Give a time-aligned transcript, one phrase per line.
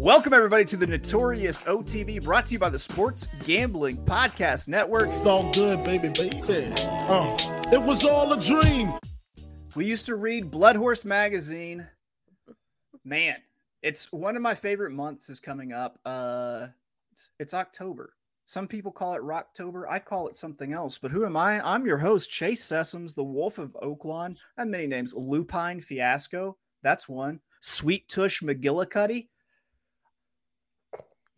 [0.00, 5.10] Welcome, everybody, to the Notorious OTB brought to you by the Sports Gambling Podcast Network.
[5.10, 6.72] It's all good, baby, baby.
[6.88, 7.36] Uh,
[7.70, 8.94] it was all a dream.
[9.74, 11.86] We used to read Blood Horse magazine.
[13.04, 13.36] Man,
[13.82, 15.98] it's one of my favorite months is coming up.
[16.06, 16.68] Uh,
[17.12, 18.14] it's, it's October.
[18.46, 19.84] Some people call it Rocktober.
[19.86, 20.96] I call it something else.
[20.96, 21.60] But who am I?
[21.60, 24.34] I'm your host, Chase Sessoms, the Wolf of Oaklawn.
[24.56, 25.12] I have many names.
[25.12, 26.56] Lupine Fiasco.
[26.82, 27.40] That's one.
[27.60, 29.28] Sweet Tush McGillicuddy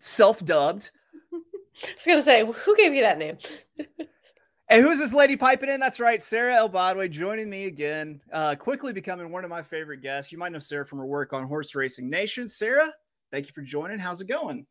[0.03, 0.91] self-dubbed.
[1.33, 3.39] I was gonna say, who gave you that name?
[4.69, 5.81] and who's this lady piping in?
[5.81, 10.33] That's right, Sara Elbadwi joining me again, uh, quickly becoming one of my favorite guests.
[10.33, 12.48] You might know Sara from her work on Horse Racing Nation.
[12.48, 12.92] Sarah,
[13.30, 13.98] thank you for joining.
[13.98, 14.67] How's it going?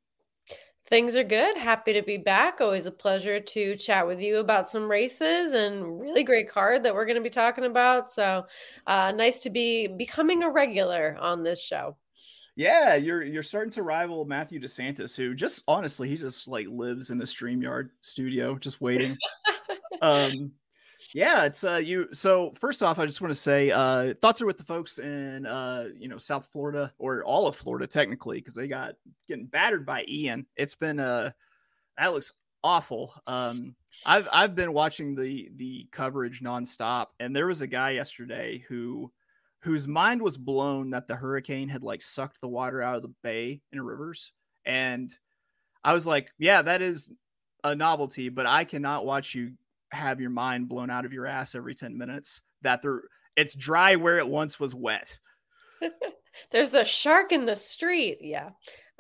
[0.90, 1.56] Things are good.
[1.56, 2.60] Happy to be back.
[2.60, 6.94] Always a pleasure to chat with you about some races and really great card that
[6.94, 8.12] we're going to be talking about.
[8.12, 8.46] So
[8.88, 11.96] uh, nice to be becoming a regular on this show.
[12.56, 17.10] Yeah, you're you're starting to rival Matthew DeSantis, who just honestly he just like lives
[17.10, 19.18] in the StreamYard studio, just waiting.
[20.02, 20.52] um,
[21.14, 22.08] yeah, it's uh you.
[22.14, 25.46] So first off, I just want to say uh thoughts are with the folks in
[25.46, 28.96] uh you know South Florida or all of Florida technically because they got
[29.28, 30.46] getting battered by Ian.
[30.56, 31.32] It's been uh
[31.98, 33.14] that looks awful.
[33.28, 38.64] Um, I've I've been watching the the coverage nonstop, and there was a guy yesterday
[38.68, 39.12] who
[39.62, 43.14] whose mind was blown that the hurricane had like sucked the water out of the
[43.24, 44.32] bay and rivers.
[44.66, 45.14] And
[45.84, 47.12] I was like, yeah, that is
[47.64, 49.54] a novelty, but I cannot watch you
[49.92, 53.04] have your mind blown out of your ass every 10 minutes that there
[53.36, 55.18] it's dry where it once was wet.
[56.52, 58.18] There's a shark in the street.
[58.22, 58.50] Yeah.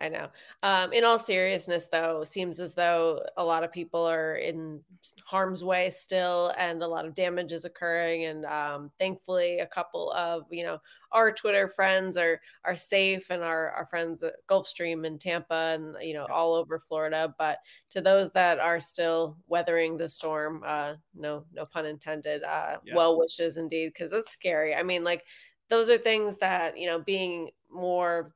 [0.01, 0.29] I know.
[0.63, 4.79] Um, in all seriousness, though, seems as though a lot of people are in
[5.23, 8.25] harm's way still, and a lot of damage is occurring.
[8.25, 10.79] And um, thankfully, a couple of you know
[11.12, 15.95] our Twitter friends are are safe, and our our friends at Gulfstream and Tampa, and
[16.01, 17.35] you know all over Florida.
[17.38, 17.59] But
[17.91, 22.95] to those that are still weathering the storm, uh, no no pun intended, uh, yeah.
[22.95, 24.73] well wishes indeed, because it's scary.
[24.73, 25.23] I mean, like
[25.69, 28.33] those are things that you know being more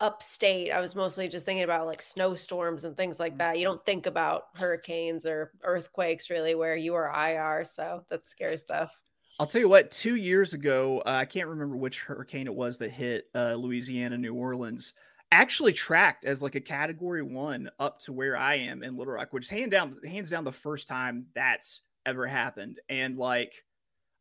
[0.00, 3.58] upstate, I was mostly just thinking about like snowstorms and things like that.
[3.58, 7.64] You don't think about hurricanes or earthquakes really where you or I are.
[7.64, 8.90] So that's scary stuff.
[9.38, 12.76] I'll tell you what, two years ago, uh, I can't remember which hurricane it was
[12.78, 14.92] that hit uh, Louisiana, New Orleans,
[15.32, 19.32] actually tracked as like a category one up to where I am in Little Rock,
[19.32, 22.80] which hand down, hands down the first time that's ever happened.
[22.88, 23.64] And like,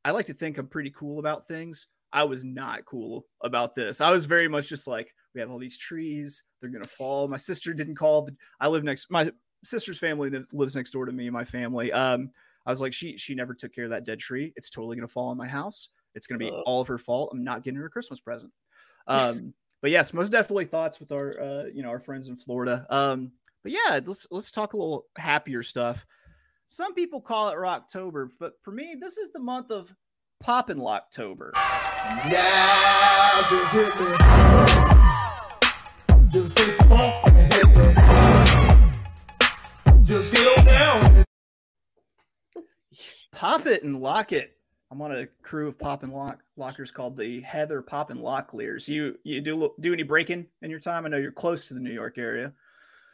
[0.05, 1.87] I like to think I'm pretty cool about things.
[2.13, 3.99] I was not cool about this.
[3.99, 7.27] I was very much just like, we have all these trees, they're gonna fall.
[7.27, 8.23] My sister didn't call.
[8.23, 9.09] The, I live next.
[9.11, 9.31] My
[9.63, 11.91] sister's family lives next door to me and my family.
[11.91, 12.31] Um,
[12.65, 14.53] I was like, she she never took care of that dead tree.
[14.55, 15.89] It's totally gonna fall on my house.
[16.15, 17.29] It's gonna be all of her fault.
[17.31, 18.51] I'm not getting her a Christmas present.
[19.07, 22.85] Um, but yes, most definitely thoughts with our uh, you know our friends in Florida.
[22.89, 23.31] Um,
[23.63, 26.05] but yeah, let's let's talk a little happier stuff.
[26.67, 29.93] Some people call it Rocktober, but for me, this is the month of
[30.39, 31.51] Poppin' Locktober.
[32.29, 34.98] Now just hit me.
[36.31, 37.95] Just hit me.
[40.03, 41.25] Just get on down.
[43.31, 44.55] Pop it and lock it.
[44.91, 48.87] I'm on a crew of pop and lock lockers called the Heather Pop and Locklears.
[48.87, 51.05] You you do do any breaking in your time?
[51.05, 52.53] I know you're close to the New York area.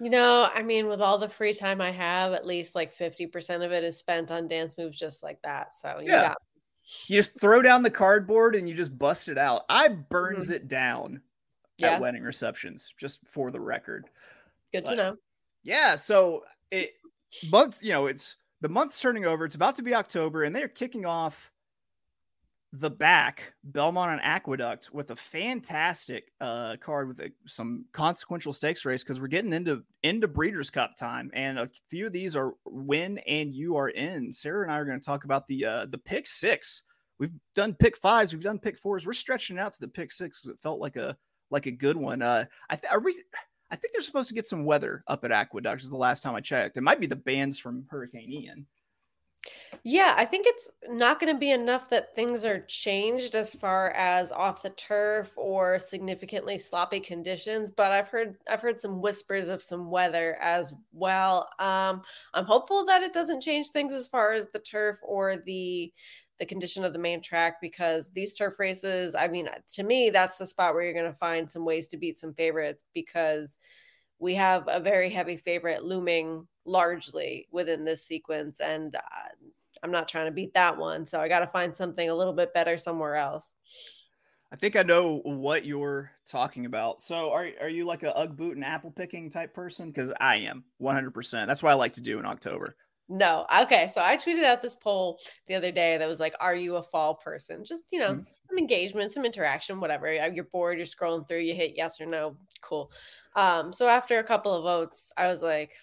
[0.02, 3.64] You know, I mean, with all the free time I have, at least like 50%
[3.64, 5.70] of it is spent on dance moves just like that.
[5.82, 6.28] So you yeah.
[6.30, 6.38] got
[7.08, 9.64] you just throw down the cardboard and you just bust it out.
[9.70, 10.56] I burns mm-hmm.
[10.56, 11.22] it down
[11.78, 11.96] yeah.
[11.96, 14.10] at wedding receptions, just for the record.
[14.74, 15.16] Good but, to know.
[15.64, 16.92] Yeah, so it
[17.50, 19.46] months, you know, it's the month's turning over.
[19.46, 21.52] It's about to be October, and they're kicking off
[22.80, 28.84] the back Belmont and Aqueduct with a fantastic uh, card with a, some consequential stakes
[28.86, 32.54] race because we're getting into into Breeders' Cup time, and a few of these are
[32.66, 34.32] win and you are in.
[34.32, 36.82] Sara and I are going to talk about the uh, the pick six.
[37.18, 39.06] We've done pick fives, we've done pick fours.
[39.06, 40.46] We're stretching out to the pick six.
[40.46, 41.16] It felt like a
[41.50, 42.22] like a good one.
[42.22, 43.22] Uh, I th- we
[43.72, 45.82] I think they're supposed to get some weather up at Aqueduct.
[45.82, 46.78] Is the last time I checked.
[46.78, 48.66] It might be the bands from Hurricane Ian.
[49.84, 53.92] Yeah, I think it's not going to be enough that things are changed as far
[53.92, 59.48] as off the turf or significantly sloppy conditions, but I've heard I've heard some whispers
[59.48, 61.50] of some weather as well.
[61.60, 62.02] Um,
[62.34, 65.94] I'm hopeful that it doesn't change things as far as the turf or the
[66.40, 70.38] the condition of the main track because these turf races, I mean, to me, that's
[70.38, 73.58] the spot where you're going to find some ways to beat some favorites because
[74.20, 78.60] we have a very heavy favorite looming largely within this sequence.
[78.60, 79.00] And uh,
[79.84, 81.06] I'm not trying to beat that one.
[81.06, 83.54] So I got to find something a little bit better somewhere else.
[84.52, 87.02] I think I know what you're talking about.
[87.02, 89.90] So are, are you like a Ugg boot and apple picking type person?
[89.90, 91.48] Because I am 100%.
[91.48, 92.76] That's what I like to do in October.
[93.08, 93.46] No.
[93.62, 93.90] Okay.
[93.94, 96.84] So I tweeted out this poll the other day that was like, Are you a
[96.84, 97.64] fall person?
[97.64, 98.24] Just, you know, mm-hmm.
[98.50, 100.12] some engagement, some interaction, whatever.
[100.34, 102.36] You're bored, you're scrolling through, you hit yes or no.
[102.62, 102.92] Cool.
[103.36, 105.74] Um, so after a couple of votes, I was like,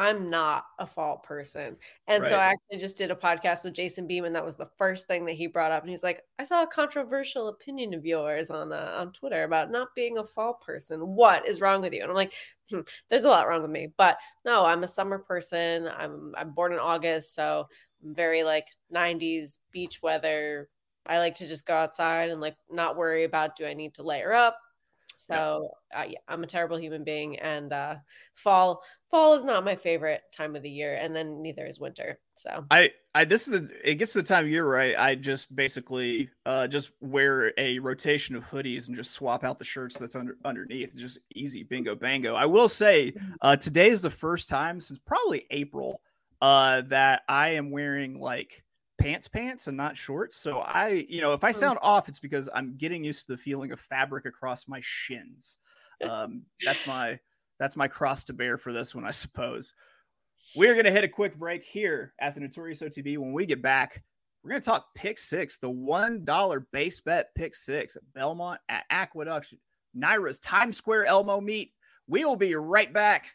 [0.00, 1.76] I'm not a fault person.
[2.06, 2.30] And right.
[2.30, 4.28] so I actually just did a podcast with Jason Beeman.
[4.28, 5.82] And that was the first thing that he brought up.
[5.82, 9.70] And he's like, I saw a controversial opinion of yours on uh, on Twitter about
[9.70, 11.00] not being a fall person.
[11.00, 12.00] What is wrong with you?
[12.00, 12.32] And I'm like,
[12.70, 12.80] hmm,
[13.10, 13.92] there's a lot wrong with me.
[13.98, 15.86] But no, I'm a summer person.
[15.86, 17.68] I'm I'm born in August, so
[18.02, 20.70] I'm very like 90s beach weather.
[21.04, 24.02] I like to just go outside and like not worry about do I need to
[24.02, 24.56] layer up?
[25.18, 27.96] So uh, yeah, I'm a terrible human being, and uh,
[28.34, 32.18] fall fall is not my favorite time of the year, and then neither is winter.
[32.36, 34.98] So I I this is the it gets to the time of year right.
[34.98, 39.64] I just basically uh just wear a rotation of hoodies and just swap out the
[39.64, 40.94] shirts that's under underneath.
[40.96, 42.34] Just easy bingo bango.
[42.34, 43.32] I will say mm-hmm.
[43.42, 46.00] uh today is the first time since probably April
[46.40, 48.64] uh that I am wearing like
[49.00, 50.36] pants pants and not shorts.
[50.36, 53.38] So I, you know, if I sound off, it's because I'm getting used to the
[53.38, 55.56] feeling of fabric across my shins.
[56.02, 57.20] Um, that's my
[57.60, 59.74] that's my cross to bear for this one, I suppose.
[60.56, 63.18] We're gonna hit a quick break here at the Notorious OTB.
[63.18, 64.02] When we get back,
[64.42, 68.84] we're gonna talk pick six, the one dollar base bet pick six at Belmont at
[68.90, 69.54] Aqueduct,
[69.96, 71.72] NYRA's Times Square Elmo meet.
[72.08, 73.30] We will be right back.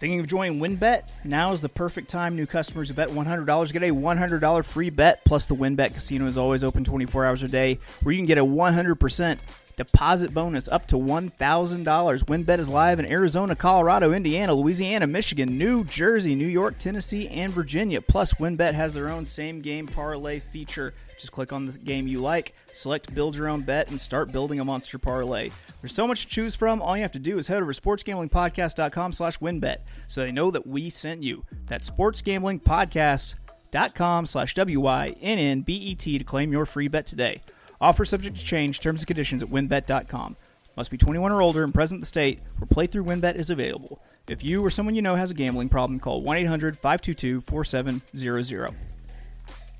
[0.00, 1.08] Thinking of joining WynnBET?
[1.24, 2.36] Now is the perfect time.
[2.36, 5.24] New customers who bet $100 get a $100 free bet.
[5.24, 8.38] Plus, the WynnBET casino is always open 24 hours a day, where you can get
[8.38, 9.38] a 100%
[9.78, 12.24] deposit bonus up to $1,000.
[12.24, 17.50] WynnBET is live in Arizona, Colorado, Indiana, Louisiana, Michigan, New Jersey, New York, Tennessee, and
[17.52, 18.02] Virginia.
[18.02, 20.92] Plus, WynnBET has their own same game parlay feature.
[21.18, 24.60] Just click on the game you like, select build your own bet, and start building
[24.60, 25.50] a monster parlay.
[25.80, 26.80] There's so much to choose from.
[26.82, 30.50] All you have to do is head over to sportsgamblingpodcast.com slash wynnbet so they know
[30.50, 31.46] that we sent you.
[31.66, 37.40] That's sportsgamblingpodcast.com slash W-Y-N-N-B-E-T to claim your free bet today.
[37.80, 38.80] Offer subject to change.
[38.80, 40.36] Terms and conditions at wynnbet.com.
[40.76, 44.00] Must be 21 or older and present in the state where playthrough WynnBET is available.
[44.28, 48.74] If you or someone you know has a gambling problem, call 1-800-522-4700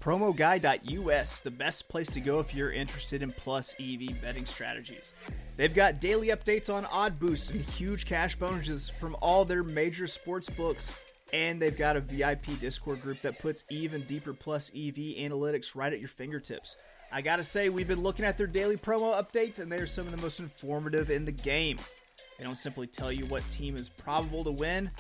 [0.09, 5.12] promoguy.us, the best place to go if you're interested in plus EV betting strategies.
[5.59, 10.06] They've got daily updates on odd boosts and huge cash bonuses from all their major
[10.06, 10.89] sports books.
[11.33, 15.93] And they've got a VIP Discord group that puts even deeper plus EV analytics right
[15.93, 16.77] at your fingertips.
[17.10, 20.14] I gotta say, we've been looking at their daily promo updates, and they're some of
[20.14, 21.78] the most informative in the game.
[22.37, 24.90] They don't simply tell you what team is probable to win,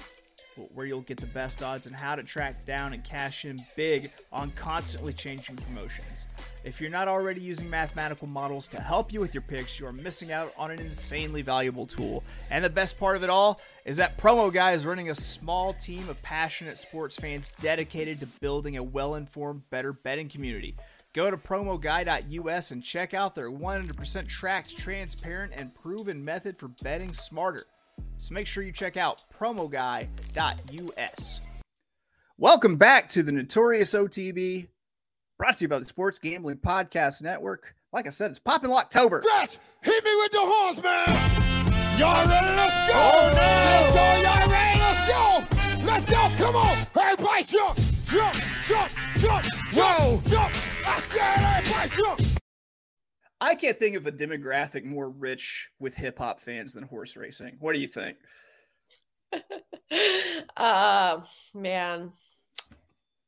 [0.56, 3.62] but where you'll get the best odds and how to track down and cash in
[3.76, 6.24] big on constantly changing promotions.
[6.64, 9.92] If you're not already using mathematical models to help you with your picks, you are
[9.92, 12.24] missing out on an insanely valuable tool.
[12.50, 15.74] And the best part of it all is that Promo Guy is running a small
[15.74, 20.74] team of passionate sports fans dedicated to building a well informed, better betting community.
[21.18, 27.12] Go to promoguy.us and check out their 100% tracked, transparent, and proven method for betting
[27.12, 27.66] smarter.
[28.18, 31.40] So make sure you check out promoguy.us.
[32.36, 34.68] Welcome back to the Notorious OTB,
[35.38, 37.74] brought to you by the Sports Gambling Podcast Network.
[37.92, 39.20] Like I said, it's popping October.
[39.26, 39.58] Scratch!
[39.82, 41.98] Hit me with the horns, man!
[41.98, 42.46] Y'all ready?
[42.46, 42.94] Let's go!
[42.94, 43.42] Oh, no.
[43.74, 44.04] Let's go!
[44.22, 44.78] Y'all ready?
[44.78, 45.42] Let's go!
[45.84, 46.30] Let's go!
[46.44, 46.86] Come on!
[46.96, 47.76] Everybody jump!
[48.04, 48.36] Jump!
[48.68, 48.92] Jump!
[49.18, 49.44] Jump!
[49.72, 49.74] Jump!
[49.74, 50.52] I jump!
[53.40, 57.56] I can't think of a demographic more rich with hip hop fans than horse racing.
[57.60, 58.16] What do you think?
[60.56, 61.20] uh
[61.54, 62.12] man.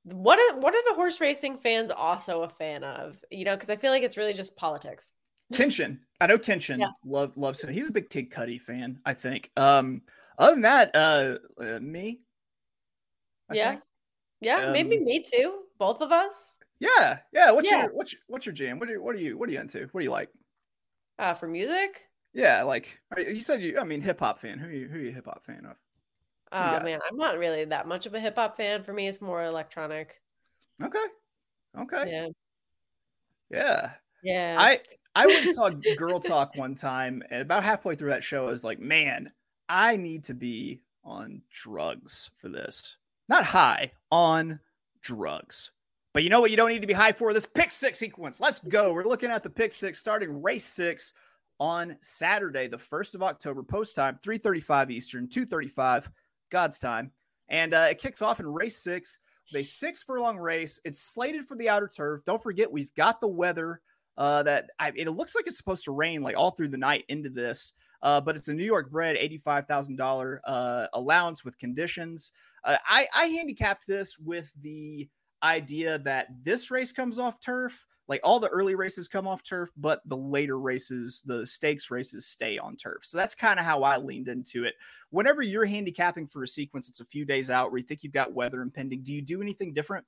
[0.04, 3.16] What are what are the horse racing fans also a fan of?
[3.30, 5.10] You know, because I feel like it's really just politics.
[5.52, 5.98] Kenshin.
[6.20, 6.90] I know Kenshin yeah.
[7.04, 7.72] love loves him.
[7.72, 9.50] He's a big Kid Cudi fan, I think.
[9.56, 10.02] Um
[10.38, 12.20] other than that, uh, uh me.
[13.48, 13.70] I yeah.
[13.70, 13.82] Think.
[14.40, 15.60] Yeah, um, maybe me too.
[15.78, 16.56] Both of us.
[16.80, 17.50] Yeah, yeah.
[17.50, 17.82] What's yeah.
[17.82, 18.78] your what's your, what's your jam?
[18.78, 19.88] What are what are you what are you into?
[19.92, 20.30] What do you like?
[21.18, 22.02] Uh, for music.
[22.32, 23.78] Yeah, like you said, you.
[23.78, 24.58] I mean, hip hop fan.
[24.58, 24.88] Who are you?
[24.88, 25.76] Who are you hip hop fan of?
[26.52, 28.82] Oh man, I'm not really that much of a hip hop fan.
[28.82, 30.20] For me, it's more electronic.
[30.82, 30.98] Okay.
[31.78, 32.10] Okay.
[32.10, 32.28] Yeah.
[33.50, 33.90] Yeah.
[34.22, 34.56] Yeah.
[34.58, 34.80] I
[35.14, 38.50] I went and saw Girl Talk one time, and about halfway through that show, I
[38.50, 39.30] was like, man,
[39.68, 42.96] I need to be on drugs for this.
[43.28, 44.60] Not high, on
[45.02, 45.70] drugs.
[46.12, 46.50] But you know what?
[46.50, 48.40] You don't need to be high for this pick six sequence.
[48.40, 48.92] Let's go.
[48.92, 51.12] We're looking at the pick six starting race six
[51.60, 56.10] on Saturday, the 1st of October, post time, 335 Eastern, 235
[56.50, 57.12] God's time.
[57.48, 59.18] And uh, it kicks off in race six
[59.54, 60.80] a six furlong race.
[60.84, 62.24] It's slated for the outer turf.
[62.24, 63.80] Don't forget, we've got the weather
[64.16, 67.04] uh, that I, it looks like it's supposed to rain like all through the night
[67.08, 67.72] into this.
[68.02, 72.30] Uh, but it's a New York bred $85,000 uh, allowance with conditions.
[72.64, 75.08] Uh, I, I handicapped this with the
[75.42, 77.86] idea that this race comes off turf.
[78.08, 82.26] Like all the early races come off turf, but the later races, the stakes races
[82.26, 82.98] stay on turf.
[83.02, 84.74] So that's kind of how I leaned into it.
[85.10, 88.12] Whenever you're handicapping for a sequence, it's a few days out where you think you've
[88.12, 89.02] got weather impending.
[89.02, 90.04] Do you do anything different?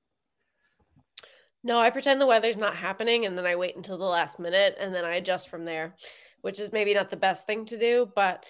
[1.63, 4.77] No, I pretend the weather's not happening and then I wait until the last minute
[4.81, 5.95] and then I adjust from there,
[6.41, 8.45] which is maybe not the best thing to do, but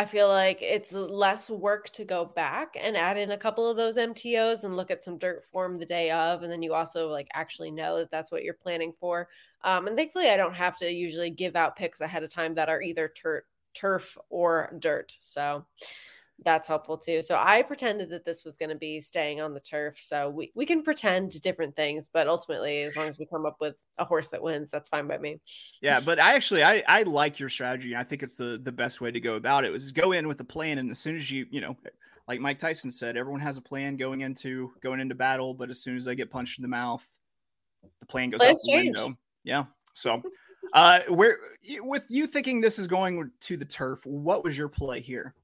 [0.00, 3.76] I feel like it's less work to go back and add in a couple of
[3.76, 6.44] those MTOs and look at some dirt form the day of.
[6.44, 9.28] And then you also like actually know that that's what you're planning for.
[9.64, 12.68] Um, and thankfully, I don't have to usually give out picks ahead of time that
[12.68, 15.16] are either tur- turf or dirt.
[15.18, 15.66] So
[16.44, 17.20] that's helpful too.
[17.22, 19.96] So I pretended that this was going to be staying on the turf.
[20.00, 23.56] So we, we can pretend different things, but ultimately, as long as we come up
[23.60, 25.40] with a horse that wins, that's fine by me.
[25.82, 27.96] Yeah, but I actually I, I like your strategy.
[27.96, 29.70] I think it's the the best way to go about it.
[29.70, 31.76] Was go in with a plan, and as soon as you you know,
[32.28, 35.80] like Mike Tyson said, everyone has a plan going into going into battle, but as
[35.80, 37.06] soon as they get punched in the mouth,
[38.00, 38.96] the plan goes Let's out the change.
[38.96, 39.18] window.
[39.42, 39.64] Yeah.
[39.94, 40.22] So,
[40.72, 41.38] uh, where
[41.80, 45.34] with you thinking this is going to the turf, what was your play here?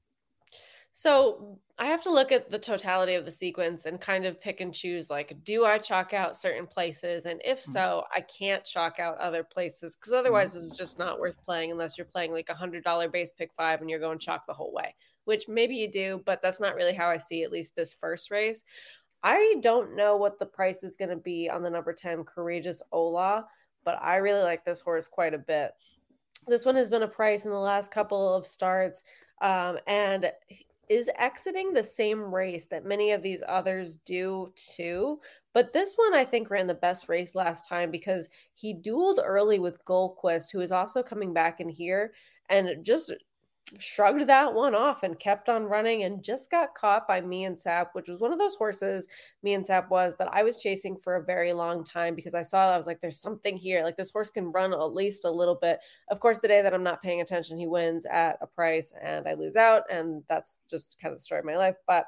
[0.97, 4.61] So I have to look at the totality of the sequence and kind of pick
[4.61, 7.25] and choose like, do I chalk out certain places?
[7.25, 7.73] And if mm.
[7.73, 10.53] so, I can't chalk out other places because otherwise, mm.
[10.53, 13.81] this is just not worth playing unless you're playing like a $100 base pick five
[13.81, 16.93] and you're going chalk the whole way, which maybe you do, but that's not really
[16.93, 18.63] how I see at least this first race.
[19.21, 22.81] I don't know what the price is going to be on the number 10 Courageous
[22.93, 23.45] Ola,
[23.83, 25.71] but I really like this horse quite a bit.
[26.47, 29.03] This one has been a price in the last couple of starts.
[29.41, 30.31] Um, and
[30.89, 35.19] is exiting the same race that many of these others do too.
[35.53, 39.59] But this one, I think, ran the best race last time because he dueled early
[39.59, 42.13] with Goldquist, who is also coming back in here
[42.49, 43.13] and just
[43.79, 47.59] shrugged that one off and kept on running and just got caught by me and
[47.59, 49.07] Sap, which was one of those horses
[49.41, 52.43] me and Sap was that I was chasing for a very long time because I
[52.43, 53.83] saw I was like, there's something here.
[53.83, 55.79] Like this horse can run at least a little bit.
[56.09, 59.27] Of course, the day that I'm not paying attention, he wins at a price and
[59.27, 59.83] I lose out.
[59.91, 61.75] And that's just kind of the story of my life.
[61.87, 62.05] But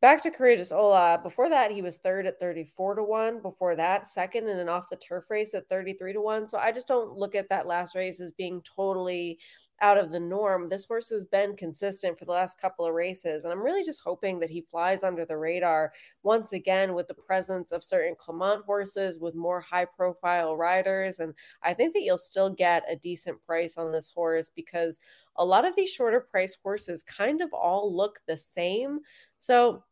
[0.00, 1.20] back to Courageous Ola.
[1.22, 3.42] Before that, he was third at 34 to 1.
[3.42, 6.46] Before that, second in an off the turf race at 33 to 1.
[6.48, 9.38] So I just don't look at that last race as being totally
[9.82, 10.68] out of the norm.
[10.68, 13.42] This horse has been consistent for the last couple of races.
[13.42, 17.14] And I'm really just hoping that he flies under the radar once again with the
[17.14, 21.18] presence of certain Clement horses with more high profile riders.
[21.18, 24.98] And I think that you'll still get a decent price on this horse because
[25.36, 29.00] a lot of these shorter price horses kind of all look the same.
[29.40, 29.82] So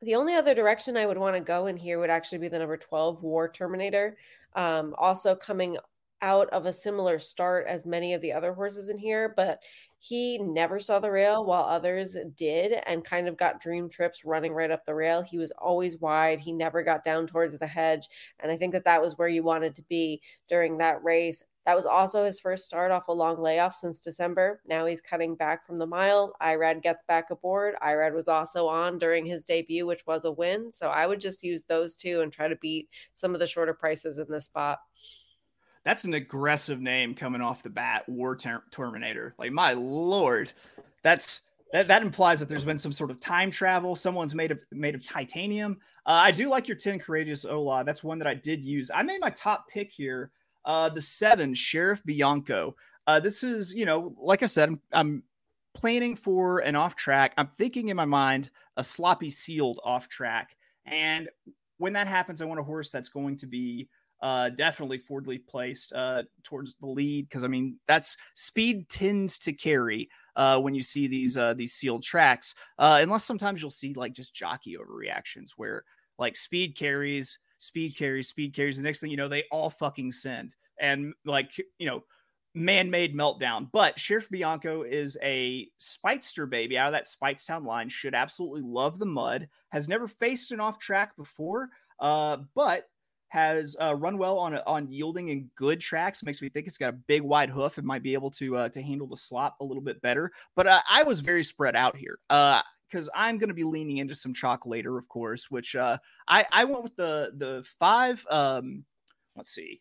[0.00, 2.58] the only other direction I would want to go in here would actually be the
[2.58, 4.16] number 12 War Terminator.
[4.54, 5.76] Um, also coming
[6.22, 9.60] out of a similar start as many of the other horses in here, but
[9.98, 14.52] he never saw the rail while others did and kind of got dream trips running
[14.52, 15.22] right up the rail.
[15.22, 16.38] He was always wide.
[16.38, 18.08] He never got down towards the hedge.
[18.40, 21.42] And I think that that was where you wanted to be during that race.
[21.64, 24.60] That was also his first start off a long layoff since December.
[24.68, 26.32] Now he's cutting back from the mile.
[26.40, 27.74] Irad gets back aboard.
[27.82, 30.70] Irad was also on during his debut, which was a win.
[30.72, 33.74] So I would just use those two and try to beat some of the shorter
[33.74, 34.78] prices in this spot
[35.86, 39.36] that's an aggressive name coming off the bat, War ter- Terminator.
[39.38, 40.52] Like my lord,
[41.02, 43.94] that's that, that implies that there's been some sort of time travel.
[43.94, 45.78] Someone's made of made of titanium.
[46.04, 47.84] Uh, I do like your 10 courageous Ola.
[47.84, 48.90] That's one that I did use.
[48.92, 50.32] I made my top pick here.
[50.64, 52.74] Uh, the seven Sheriff Bianco.
[53.06, 55.22] Uh, this is, you know, like I said, I'm, I'm
[55.72, 57.32] planning for an off track.
[57.38, 60.56] I'm thinking in my mind a sloppy sealed off track.
[60.84, 61.28] And
[61.78, 63.88] when that happens, I want a horse that's going to be
[64.20, 69.52] uh, definitely Fordley placed uh, towards the lead because I mean that's speed tends to
[69.52, 73.92] carry uh, when you see these uh, these sealed tracks, uh, unless sometimes you'll see
[73.94, 75.84] like just jockey overreactions where
[76.18, 78.76] like speed carries, speed carries, speed carries.
[78.76, 82.04] The next thing you know, they all fucking send, and like you know
[82.54, 83.68] man-made meltdown.
[83.70, 87.90] But Sheriff Bianco is a Speightster baby out of that Speightstown line.
[87.90, 89.48] Should absolutely love the mud.
[89.72, 91.68] Has never faced an off track before,
[92.00, 92.88] uh, but
[93.28, 96.22] has uh, run well on on yielding and good tracks.
[96.22, 98.68] Makes me think it's got a big wide hoof and might be able to uh,
[98.70, 100.30] to handle the slop a little bit better.
[100.54, 103.98] But uh, I was very spread out here because uh, I'm going to be leaning
[103.98, 105.50] into some chalk later, of course.
[105.50, 108.24] Which uh, I I went with the the five.
[108.30, 108.84] Um,
[109.34, 109.80] let's see,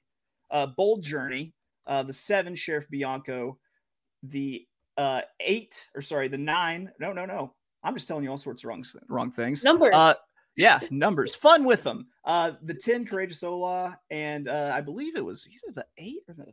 [0.51, 1.53] uh, Bold Journey
[1.87, 3.57] uh, the seven Sheriff Bianco,
[4.23, 4.65] the
[4.97, 6.91] uh, eight or sorry, the nine.
[6.99, 7.53] No, no, no.
[7.83, 9.63] I'm just telling you all sorts of wrong wrong things.
[9.63, 9.93] Numbers.
[10.57, 11.35] Yeah, numbers.
[11.35, 12.07] Fun with them.
[12.24, 16.33] Uh, the ten Courageous Ola, and uh, I believe it was either the eight or
[16.33, 16.45] the.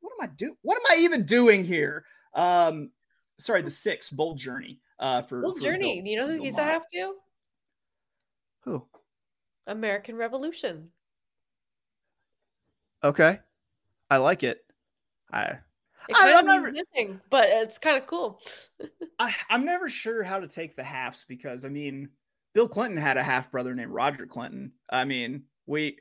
[0.00, 0.56] What am I doing?
[0.62, 2.04] What am I even doing here?
[2.34, 2.90] Um,
[3.38, 4.80] sorry, the six Bold Journey.
[4.98, 6.00] Uh, for Bold for Journey.
[6.02, 7.14] Bill, you know who Bill he's a half to?
[8.64, 8.86] Who?
[9.66, 10.90] American Revolution.
[13.04, 13.38] Okay,
[14.10, 14.64] I like it.
[15.32, 15.58] I
[16.08, 18.40] It I- of never- nothing, but it's kind of cool.
[19.18, 22.08] I, I'm never sure how to take the halves because I mean,
[22.56, 24.72] Bill Clinton had a half brother named Roger Clinton.
[24.88, 25.98] I mean, we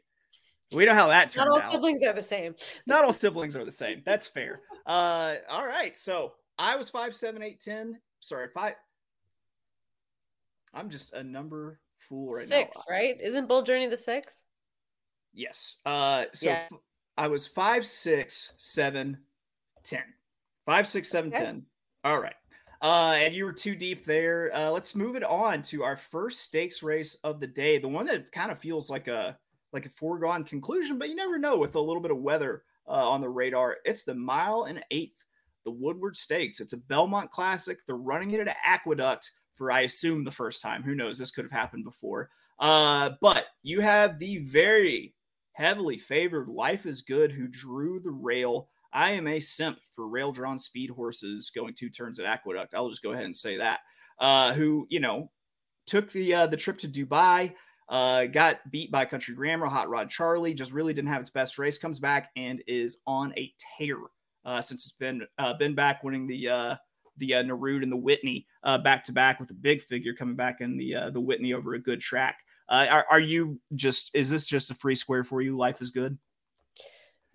[0.72, 1.72] we know how that turned Not all out.
[1.74, 2.56] siblings are the same.
[2.88, 4.02] Not all siblings are the same.
[4.06, 4.62] That's fair.
[4.86, 5.98] Uh, all right.
[5.98, 8.00] So I was five, seven, eight, ten.
[8.22, 8.76] Sorry, five.
[10.74, 12.84] I'm just a number fool right Six, now.
[12.90, 13.18] right?
[13.22, 14.38] Isn't Bold Journey the six?
[15.34, 15.76] Yes.
[15.86, 16.70] Uh, so Yes.
[16.72, 16.80] f-
[17.18, 19.18] I was five, six, seven,
[19.84, 20.04] ten.
[20.66, 21.44] Five, six, seven, Okay.
[21.44, 21.66] ten.
[22.06, 22.36] All right.
[22.86, 24.52] Uh, and you were too deep there.
[24.54, 27.80] Uh, let's move it on to our first stakes race of the day.
[27.80, 29.36] The one that kind of feels like a
[29.74, 33.10] like a foregone conclusion, but you never know with a little bit of weather uh,
[33.10, 33.78] on the radar.
[33.86, 35.26] It's the mile and eighth,
[35.64, 36.60] the Woodward Stakes.
[36.60, 37.80] It's a Belmont Classic.
[37.88, 40.84] They're running it at an Aqueduct for, I assume, the first time.
[40.84, 41.18] Who knows?
[41.18, 42.30] This could have happened before.
[42.60, 45.16] Uh, but you have the very
[45.54, 48.70] heavily favored Life is Good, who drew the rail.
[48.96, 52.74] I am a simp for rail drawn speed horses going two turns at Aqueduct.
[52.74, 53.82] I'll just go ahead and say that.
[54.20, 55.30] Uh, who, you know,
[55.86, 57.54] took the uh, the trip to Dubai,
[57.90, 61.60] uh, got beat by Country Grammar, Hot Rod Charlie, just really didn't have its best
[61.60, 63.98] race, comes back and is on a tear
[64.46, 66.76] uh, since it's been uh, been back winning the uh,
[67.18, 70.62] the uh, Narud and the Whitney back to back with a big figure coming back
[70.62, 72.38] in the the Whitney over a good track.
[72.70, 75.58] Are, are you just is this just a free square for you?
[75.58, 76.18] Life is good.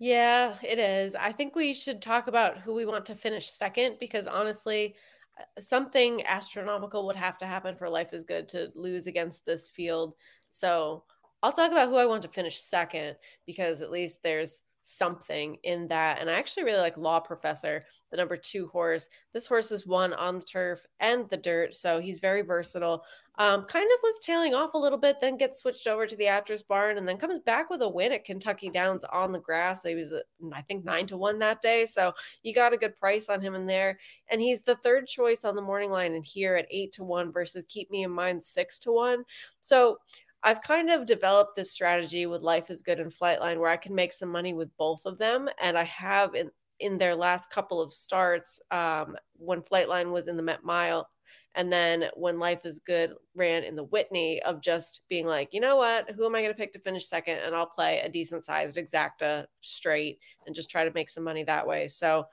[0.01, 1.13] Yeah, it is.
[1.13, 4.95] I think we should talk about who we want to finish second because honestly,
[5.39, 9.67] uh, something astronomical would have to happen for Life is Good to lose against this
[9.69, 10.15] field.
[10.49, 11.03] So
[11.43, 15.87] I'll talk about who I want to finish second because at least there's something in
[15.89, 16.19] that.
[16.19, 19.07] And I actually really like Law Professor, the number two horse.
[19.33, 23.03] This horse is one on the turf and the dirt, so he's very versatile.
[23.37, 26.27] Um, kind of was tailing off a little bit, then gets switched over to the
[26.27, 29.83] Actress Barn, and then comes back with a win at Kentucky Downs on the grass.
[29.83, 30.19] He was, uh,
[30.53, 32.11] I think, nine to one that day, so
[32.43, 33.97] you got a good price on him in there.
[34.29, 37.31] And he's the third choice on the morning line, and here at eight to one
[37.31, 39.23] versus Keep Me in Mind six to one.
[39.61, 39.97] So
[40.43, 43.95] I've kind of developed this strategy with Life is Good and Flightline where I can
[43.95, 47.79] make some money with both of them, and I have in in their last couple
[47.79, 51.07] of starts um, when Flightline was in the Met Mile
[51.55, 55.59] and then when Life is Good ran in the Whitney of just being like, you
[55.59, 57.39] know what, who am I going to pick to finish second?
[57.39, 61.43] And I'll play a decent sized exacta straight and just try to make some money
[61.43, 61.87] that way.
[61.87, 62.25] So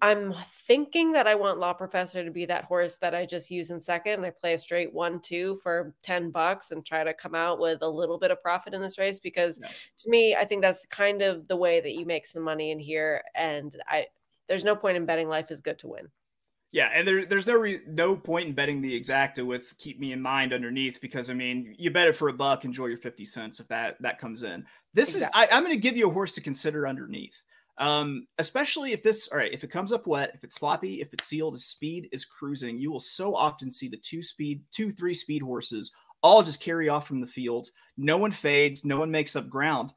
[0.00, 0.34] I'm
[0.66, 3.80] thinking that I want Law Professor to be that horse that I just use in
[3.80, 4.12] second.
[4.14, 7.58] And I play a straight one, two for 10 bucks and try to come out
[7.58, 9.68] with a little bit of profit in this race because Yeah.
[9.98, 12.78] to me, I think that's kind of the way that you make some money in
[12.78, 13.22] here.
[13.34, 14.06] And I,
[14.46, 16.08] there's no point in betting Life is Good to win.
[16.70, 20.12] Yeah, and there, there's no re- no point in betting the exacta with keep me
[20.12, 23.24] in mind underneath because I mean you bet it for a buck, enjoy your fifty
[23.24, 24.66] cents if that that comes in.
[24.92, 25.42] This Exactly.
[25.44, 27.42] is I, I'm going to give you a horse to consider underneath,
[27.78, 31.12] um, especially if this all right if it comes up wet, if it's sloppy, if
[31.12, 35.14] it's sealed, speed is cruising, you will so often see the two speed, two three
[35.14, 37.68] speed horses all just carry off from the field.
[37.96, 39.92] No one fades, no one makes up ground.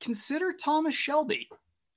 [0.00, 1.48] Consider Thomas Shelby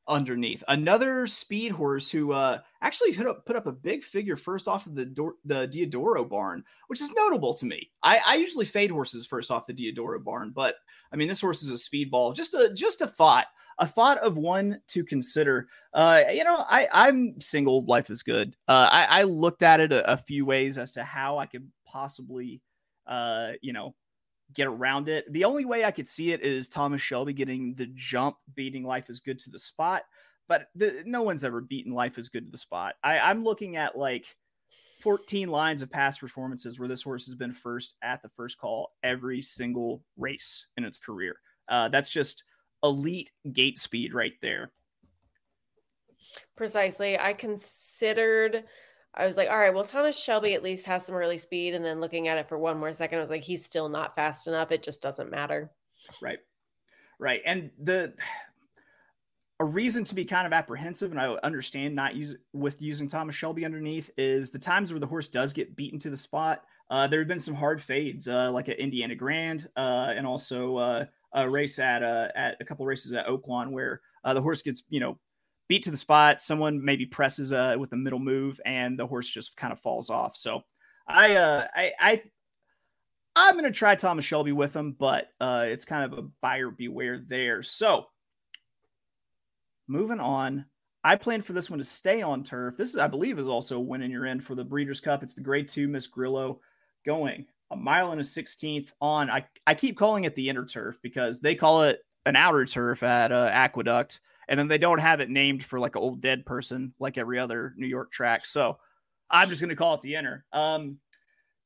[0.08, 0.64] underneath.
[0.68, 4.86] Another speed horse who uh, actually put up, put up a big figure first off
[4.86, 7.90] of the Dor- the Diodoro barn, which is notable to me.
[8.04, 10.76] I, I usually fade horses first off the Diodoro barn, but
[11.12, 12.36] I mean this horse is a speedball.
[12.36, 13.48] Just a just a thought,
[13.80, 15.68] a thought of one to consider.
[15.94, 17.84] Uh, you know, I I'm single.
[17.86, 18.56] Life is good.
[18.68, 21.70] Uh, I, I looked at it a, a few ways as to how I could
[21.86, 22.62] possibly,
[23.08, 23.96] uh, you know,
[24.54, 25.32] get around it.
[25.32, 29.10] The only way I could see it is Thomas Shelby getting the jump, beating Life
[29.10, 30.04] is Good to the spot.
[30.48, 32.96] But the, no one's ever beaten Life is Good to the spot.
[33.04, 34.26] I, I'm looking at like
[35.00, 38.92] 14 lines of past performances where this horse has been first at the first call
[39.04, 41.36] every single race in its career.
[41.68, 42.44] Uh, that's just
[42.86, 44.72] elite gate speed right there.
[46.56, 47.20] Precisely.
[47.20, 48.64] I considered
[49.18, 51.74] I was like, all right, well, Thomas Shelby at least has some early speed.
[51.74, 54.16] And then looking at it for one more second, I was like, he's still not
[54.16, 54.72] fast enough.
[54.72, 55.72] It just doesn't matter.
[56.22, 56.40] Right.
[57.18, 57.42] Right.
[57.46, 58.14] And the
[59.62, 63.36] a reason to be kind of apprehensive, and I understand not use with using Thomas
[63.36, 66.64] Shelby underneath is the times where the horse does get beaten to the spot.
[66.90, 70.76] Uh, there have been some hard fades, uh, like at Indiana Grand, uh, and also
[70.76, 74.62] uh, a race at uh, at a couple races at Oaklawn where uh, the horse
[74.64, 75.20] gets you know
[75.68, 76.42] beat to the spot.
[76.42, 80.10] Someone maybe presses uh, with a middle move, and the horse just kind of falls
[80.10, 80.36] off.
[80.36, 80.62] So
[81.08, 82.24] I uh, I, I
[83.36, 86.72] I'm going to try Thomas Shelby with him, but uh, it's kind of a buyer
[86.72, 87.62] beware there.
[87.62, 88.08] So
[89.88, 90.66] moving on.
[91.04, 92.78] I plan for this one to stay on turf.
[92.78, 95.22] This is, I believe, is also winning your end for the Breeders' Cup.
[95.22, 96.62] It's the Grade Two Miss Grillo
[97.06, 99.30] going a mile and a sixteenth on.
[99.30, 103.04] I I keep calling it the inner turf because they call it an outer turf
[103.04, 106.46] at uh, Aqueduct and then they don't have it named for like an old dead
[106.46, 108.46] person like every other New York track.
[108.46, 108.78] So
[109.30, 110.46] I'm just going to call it the inner.
[110.54, 111.00] Um,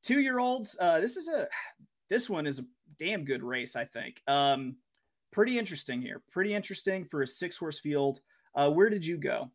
[0.02, 0.76] two year olds.
[0.80, 1.48] Uh, this is a
[2.08, 2.64] this one is a
[2.98, 3.76] damn good race.
[3.76, 4.22] I think.
[4.26, 4.76] Um,
[5.32, 6.22] pretty interesting here.
[6.30, 8.20] Pretty interesting for a six horse field.
[8.54, 9.50] Uh, where did you go?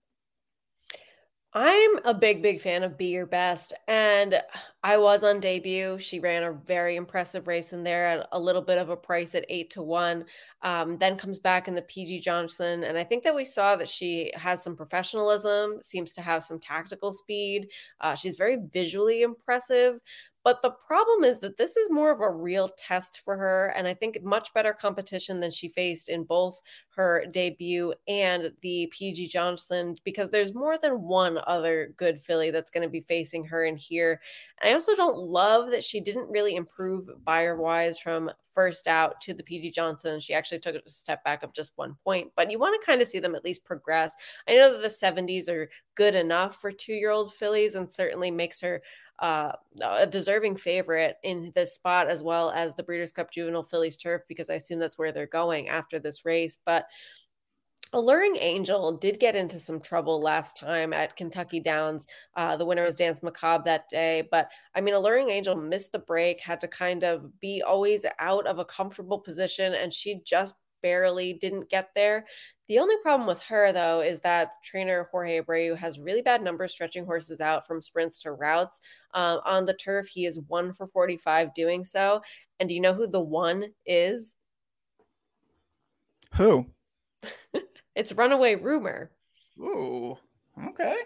[1.57, 3.71] I'm a big, big fan of Be Your Best.
[3.87, 4.41] And
[4.83, 5.97] I was on debut.
[5.99, 9.33] She ran a very impressive race in there at a little bit of a price
[9.35, 10.25] at eight to one.
[10.63, 12.83] Um, then comes back in the PG Johnson.
[12.83, 16.59] And I think that we saw that she has some professionalism, seems to have some
[16.59, 17.69] tactical speed.
[18.01, 20.01] Uh, she's very visually impressive.
[20.45, 23.73] But the problem is that this is more of a real test for her.
[23.75, 26.61] And I think much better competition than she faced in both
[26.95, 32.69] her debut and the PG Johnson, because there's more than one other good filly that's
[32.69, 34.21] going to be facing her in here.
[34.61, 39.19] And I also don't love that she didn't really improve Beyer wise from first out
[39.21, 40.19] to the PG Johnson.
[40.19, 43.01] She actually took a step back of just one point, but you want to kind
[43.01, 44.13] of see them at least progress.
[44.47, 48.31] I know that the 70s are good enough for two year old fillies and certainly
[48.31, 48.81] makes her
[49.19, 53.97] uh, a deserving favorite in this spot, as well as the Breeders' Cup Juvenile Fillies
[53.97, 56.59] Turf, because I assume that's where they're going after this race.
[56.65, 56.87] But
[57.93, 62.05] Alluring Angel did get into some trouble last time at Kentucky Downs.
[62.35, 64.27] Uh, the winner was Dance Macabre that day.
[64.29, 68.47] But I mean, Alluring Angel missed the break, had to kind of be always out
[68.47, 72.25] of a comfortable position, and she just barely didn't get there.
[72.67, 76.71] The only problem with her, though, is that trainer Jorge Abreu has really bad numbers
[76.71, 78.81] stretching horses out from sprints to routes.
[79.13, 82.21] Um, on the turf, he is one for 45 doing so.
[82.59, 84.33] And do you know who the one is?
[86.35, 86.65] Who?
[87.95, 89.11] it's Runaway Rumor.
[89.59, 90.17] Ooh,
[90.69, 90.97] okay.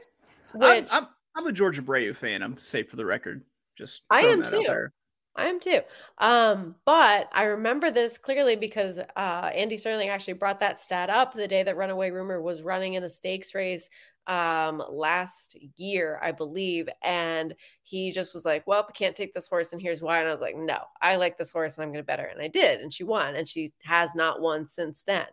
[0.54, 2.42] Which, I'm, I'm, I'm, a George Abreu fan.
[2.42, 3.44] I'm safe for the record.
[3.78, 4.90] Just I am too.
[5.36, 5.80] I am too.
[6.18, 11.34] Um, but I remember this clearly because uh, Andy Serling actually brought that stat up
[11.34, 13.90] the day that Runaway Rumor was running in a stakes race
[14.28, 16.90] um, last year, I believe.
[17.04, 20.20] And he just was like, Well, I can't take this horse, and here's why.
[20.20, 22.26] And I was like, No, I like this horse and I'm going to bet her.
[22.26, 22.82] And I did.
[22.82, 23.36] And she won.
[23.36, 25.26] And she has not won since then.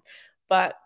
[0.49, 0.77] But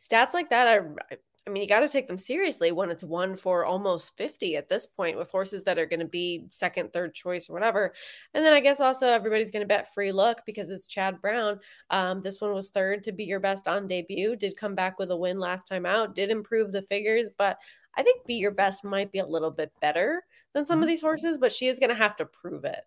[0.00, 0.78] stats like that, I,
[1.10, 1.18] I
[1.50, 4.86] mean, you got to take them seriously when it's one for almost 50 at this
[4.86, 7.92] point with horses that are going to be second, third choice or whatever.
[8.32, 11.58] And then I guess also everybody's going to bet free look because it's Chad Brown.
[11.90, 15.10] Um, this one was third to be your best on debut, did come back with
[15.10, 17.58] a win last time out, did improve the figures, but
[17.96, 20.84] I think be your best might be a little bit better than some mm-hmm.
[20.84, 22.86] of these horses, but she is going to have to prove it.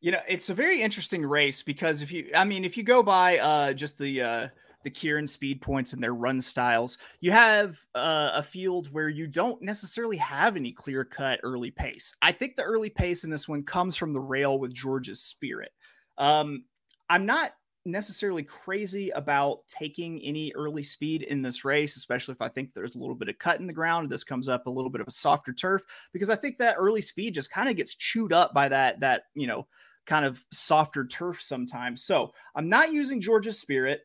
[0.00, 3.02] You know, it's a very interesting race because if you, I mean, if you go
[3.02, 4.48] by uh, just the, uh,
[4.86, 9.26] the Quirin speed points and their run styles, you have uh, a field where you
[9.26, 12.14] don't necessarily have any clear cut early pace.
[12.22, 15.72] I think the early pace in this one comes from the rail with George's spirit.
[16.18, 16.66] Um,
[17.10, 17.50] I'm not
[17.84, 22.94] necessarily crazy about taking any early speed in this race, especially if I think there's
[22.94, 24.08] a little bit of cut in the ground.
[24.08, 27.00] This comes up a little bit of a softer turf because I think that early
[27.00, 29.66] speed just kind of gets chewed up by that that you know
[30.06, 32.04] kind of softer turf sometimes.
[32.04, 34.02] So I'm not using George's spirit.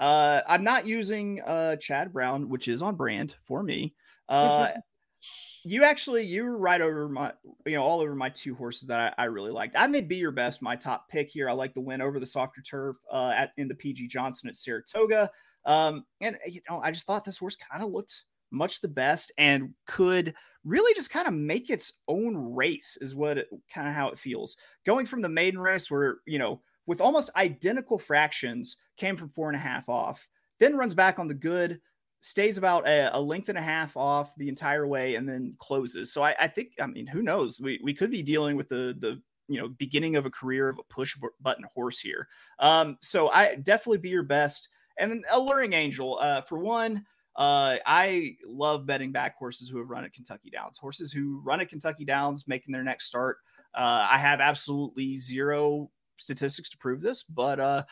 [0.00, 3.94] Uh, I'm not using uh, Chad Brown, which is on brand for me.
[4.28, 4.68] Uh,
[5.64, 7.32] you actually you were right over my
[7.66, 9.76] you know all over my two horses that I, I, really liked.
[9.76, 11.50] I may be your best my top pick here.
[11.50, 14.56] I like the win over the softer turf uh, at in the PG Johnson at
[14.56, 15.30] Saratoga.
[15.66, 19.32] Um, and you know I just thought this horse kind of looked much the best
[19.36, 20.34] and could
[20.64, 24.56] really just kind of make its own race is what kind of how it feels
[24.84, 26.60] going from the maiden race where you know
[26.90, 31.28] with almost identical fractions, came from four and a half off, then runs back on
[31.28, 31.80] the good,
[32.20, 36.12] stays about a, a length and a half off the entire way, and then closes.
[36.12, 37.60] So I, I, think, I mean, who knows?
[37.60, 40.80] We, we could be dealing with the the you know beginning of a career of
[40.80, 42.26] a push button horse here.
[42.58, 44.68] Um, so I definitely be your best.
[44.98, 47.04] And then alluring angel uh, for one.
[47.36, 50.76] Uh, I love betting back horses who have run at Kentucky Downs.
[50.76, 53.36] Horses who run at Kentucky Downs making their next start.
[53.72, 57.82] Uh, I have absolutely zero statistics to prove this, but uh,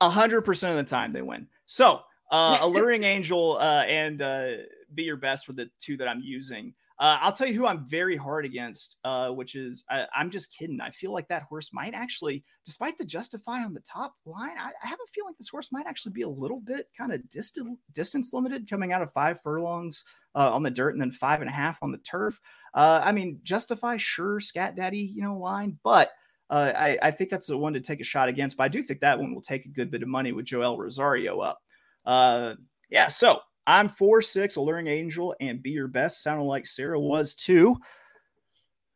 [0.00, 1.46] hundred percent of the time they win.
[1.66, 4.48] So, uh, Alluring Angel uh, and uh,
[4.94, 6.74] Be Your Best were the two that I'm using.
[7.00, 10.52] Uh, I'll tell you who I'm very hard against, uh, which is I, am just
[10.52, 10.80] kidding.
[10.80, 14.72] I feel like that horse might actually, despite the justify on the top line, I,
[14.82, 17.78] I have a feeling this horse might actually be a little bit kind of distant,
[17.94, 20.02] distance limited coming out of five furlongs
[20.34, 22.40] uh, on the dirt and then five and a half on the turf.
[22.74, 26.10] Uh, I mean, justify, sure, Scat Daddy, you know, line, but
[26.50, 28.56] uh, I, I, think that's the one to take a shot against.
[28.56, 30.78] But I do think that one will take a good bit of money with Joel
[30.78, 31.58] Rosario up.
[32.06, 32.54] Uh,
[32.90, 36.22] yeah, so I'm four six, Alluring Angel, and Be Your Best.
[36.22, 37.76] Sounded like Sara was too.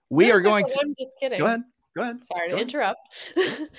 [0.09, 0.79] We are going to.
[0.81, 1.38] I'm just kidding.
[1.38, 1.62] Go ahead.
[1.95, 2.25] Go ahead.
[2.25, 2.69] Sorry Go to ahead.
[2.69, 3.01] interrupt.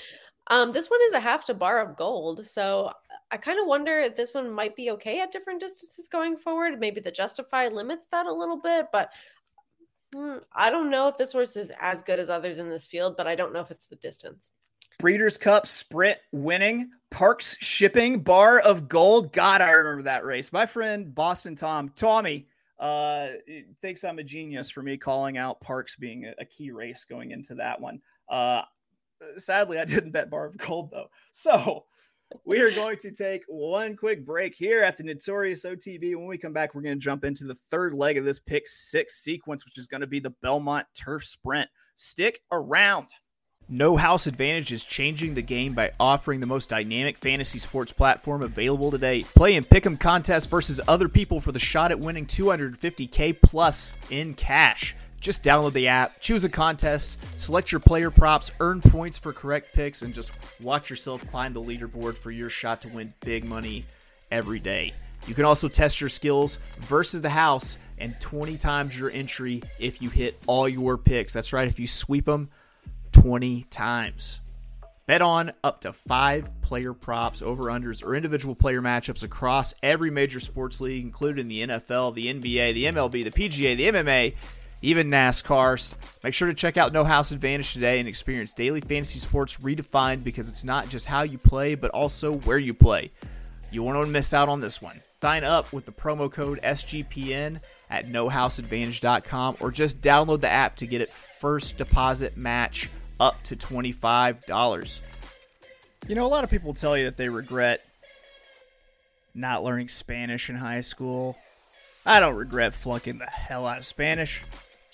[0.48, 2.92] um, this one is a half to bar of gold, so
[3.32, 6.80] I kind of wonder if this one might be okay at different distances going forward.
[6.80, 9.12] Maybe the Justify limits that a little bit, but
[10.54, 13.18] I don't know if this horse is as good as others in this field.
[13.18, 14.50] But I don't know if it's the distance.
[15.00, 19.34] Breeders' Cup Sprint winning Parx Shipping Bar of Gold.
[19.34, 20.54] God, I remember that race.
[20.54, 22.48] My friend Boston Tom Tommy
[22.80, 23.28] uh,
[23.82, 27.32] thinks I'm a genius for me calling out Parx being a, a key race going
[27.32, 28.02] into that one.
[28.30, 28.62] Uh,
[29.38, 31.08] sadly, I didn't bet Bar of Gold though.
[31.32, 31.86] So
[32.46, 36.16] we are going to take one quick break here at the Notorious OTB.
[36.16, 38.68] When we come back, we're going to jump into the third leg of this pick
[38.68, 41.70] six sequence, which is going to be the Belmont Turf Sprint.
[41.96, 43.10] Stick around.
[43.70, 48.44] No House Advantage is changing the game by offering the most dynamic fantasy sports platform
[48.44, 49.24] available today.
[49.24, 54.34] Play in pick'em contests versus other people for the shot at winning 250k plus in
[54.34, 54.96] cash.
[55.24, 59.74] Just download the app, choose a contest, select your player props, earn points for correct
[59.74, 63.86] picks, and just watch yourself climb the leaderboard for your shot to win big money
[64.32, 64.92] every day.
[65.26, 70.02] You can also test your skills versus the house and 20 times your entry if
[70.02, 71.32] you hit all your picks.
[71.32, 72.50] That's right, if you sweep them
[73.14, 74.42] 20 times.
[75.06, 80.12] Bet on up to five player props, over unders, or individual player matchups across every
[80.12, 84.36] major sports league, including the NFL, the NBA, the MLB, the PGA, the MMA,
[84.84, 85.96] even NASCAR.
[86.24, 90.24] Make sure to check out No House Advantage today and experience daily fantasy sports redefined
[90.24, 93.10] because it's not just how you play, but also where you play.
[93.72, 95.02] You won't want to miss out on this one.
[95.22, 100.86] Sign up with the promo code SGPN at nohouseadvantage.com or just download the app to
[100.86, 105.02] get it first deposit match up to $25.
[106.08, 107.86] You know, a lot of people tell you that they regret
[109.34, 111.38] not learning Spanish in high school.
[112.06, 114.44] I don't regret flunking the hell out of Spanish,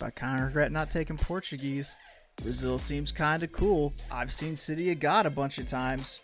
[0.01, 1.93] I kind of regret not taking Portuguese.
[2.41, 3.93] Brazil seems kind of cool.
[4.09, 6.19] I've seen City of God a bunch of times.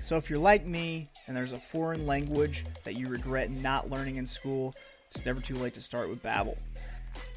[0.00, 4.16] So if you're like me and there's a foreign language that you regret not learning
[4.16, 4.74] in school,
[5.10, 6.58] it's never too late to start with Babbel.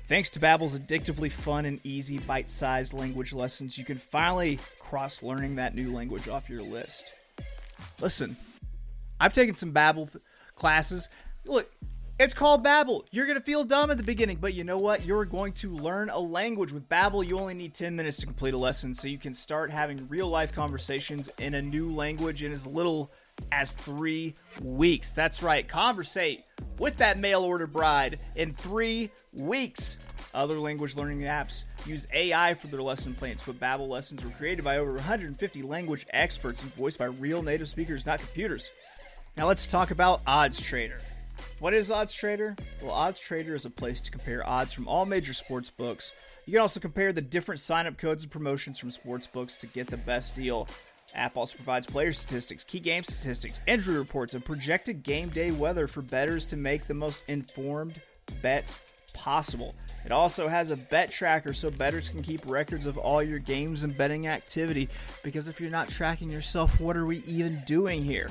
[0.10, 5.56] Thanks to Babbel's addictively fun and easy bite-sized language lessons, you can finally cross learning
[5.56, 7.14] that new language off your list.
[8.02, 8.36] Listen,
[9.20, 10.24] I've taken some Babbel th-
[10.56, 11.10] classes.
[11.46, 11.72] Look,
[12.20, 13.06] it's called Babbel.
[13.12, 15.06] You're gonna feel dumb at the beginning, but you know what?
[15.06, 17.26] You're going to learn a language with Babbel.
[17.26, 20.52] You only need 10 minutes to complete a lesson, so you can start having real-life
[20.52, 23.10] conversations in a new language in as little
[23.54, 25.14] as three weeks.
[25.14, 26.44] That's right, conversate
[26.78, 29.98] with that mail order bride in three weeks.
[30.34, 34.66] Other language learning apps use AI for their lesson plans, but Babbel lessons were created
[34.66, 38.72] by over 150 language experts and voiced by real native speakers, not computers.
[39.38, 41.00] Now let's talk about Odds Trader.
[41.60, 42.56] What is Odds Trader?
[42.82, 46.12] Well, Odds Trader is a place to compare odds from all major sports books.
[46.46, 49.88] You can also compare the different sign-up codes and promotions from sports books to get
[49.88, 50.68] the best deal.
[51.16, 55.88] App also provides player statistics, key game statistics, injury reports, and projected game day weather
[55.88, 58.02] for bettors to make the most informed
[58.42, 58.80] bets
[59.14, 59.76] possible.
[60.06, 63.84] It also has a bet tracker so bettors can keep records of all your games
[63.84, 64.88] and betting activity.
[65.24, 68.30] Because if you're not tracking yourself, what are we even doing here?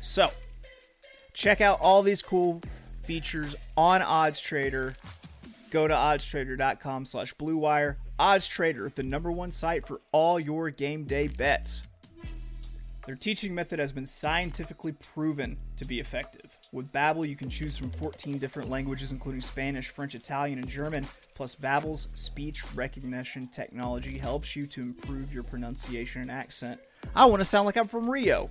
[0.00, 0.30] So,
[1.34, 2.62] check out all these cool
[3.02, 4.94] features on Odds Trader.
[5.70, 7.96] Go to oddstrader.com slash bluewire.
[8.18, 11.82] Odds Trader, the number one site for all your game day bets.
[13.06, 16.56] Their teaching method has been scientifically proven to be effective.
[16.72, 21.06] With Babbel, you can choose from 14 different languages, including Spanish, French, Italian, and German.
[21.34, 26.80] Plus, Babbel's speech recognition technology helps you to improve your pronunciation and accent.
[27.14, 28.50] I want to sound like I'm from Rio.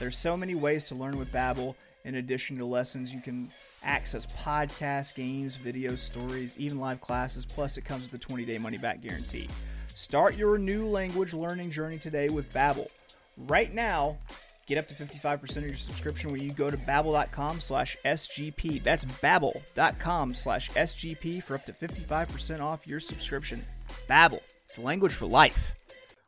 [0.00, 1.76] There's so many ways to learn with Babbel.
[2.04, 3.50] In addition to lessons, you can
[3.82, 7.46] access podcasts, games, videos, stories, even live classes.
[7.46, 9.48] Plus, it comes with a 20-day money-back guarantee.
[9.94, 12.88] Start your new language learning journey today with Babbel.
[13.36, 14.18] Right now,
[14.66, 18.82] Get up to 55% of your subscription when you go to babbel.com slash SGP.
[18.82, 23.64] That's babbel.com slash SGP for up to 55% off your subscription.
[24.08, 25.74] Babbel, it's language for life.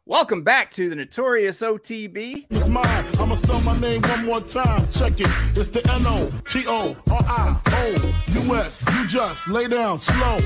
[0.09, 2.47] Welcome back to the Notorious OTB.
[2.49, 2.87] It's mine.
[3.19, 4.89] I'ma spell my name one more time.
[4.93, 5.27] Check it.
[5.57, 8.85] It's the N O T O R I O U S.
[8.95, 10.39] You just lay down slow.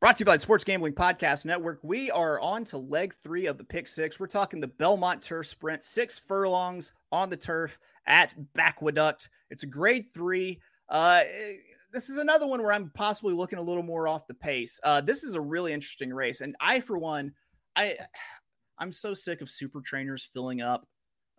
[0.00, 1.80] Brought to you by the Sports Gambling Podcast Network.
[1.82, 4.20] We are on to leg three of the pick six.
[4.20, 7.76] We're talking the Belmont Turf Sprint, six furlongs on the turf
[8.06, 9.28] at Bacqueduct.
[9.50, 10.60] It's a grade three.
[10.88, 11.22] Uh,
[11.92, 14.80] this is another one where I'm possibly looking a little more off the pace.
[14.82, 17.32] Uh, this is a really interesting race, and I, for one,
[17.76, 17.96] I
[18.78, 20.86] I'm so sick of super trainers filling up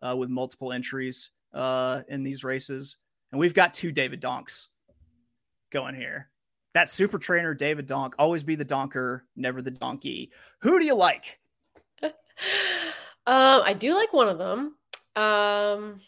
[0.01, 2.97] uh, with multiple entries uh, in these races,
[3.31, 4.69] and we've got two David Donks
[5.71, 6.29] going here.
[6.73, 10.31] That super trainer David Donk, always be the donker, never the donkey.
[10.61, 11.39] Who do you like?
[12.03, 12.11] um,
[13.27, 14.75] I do like one of them.
[15.15, 16.01] Um,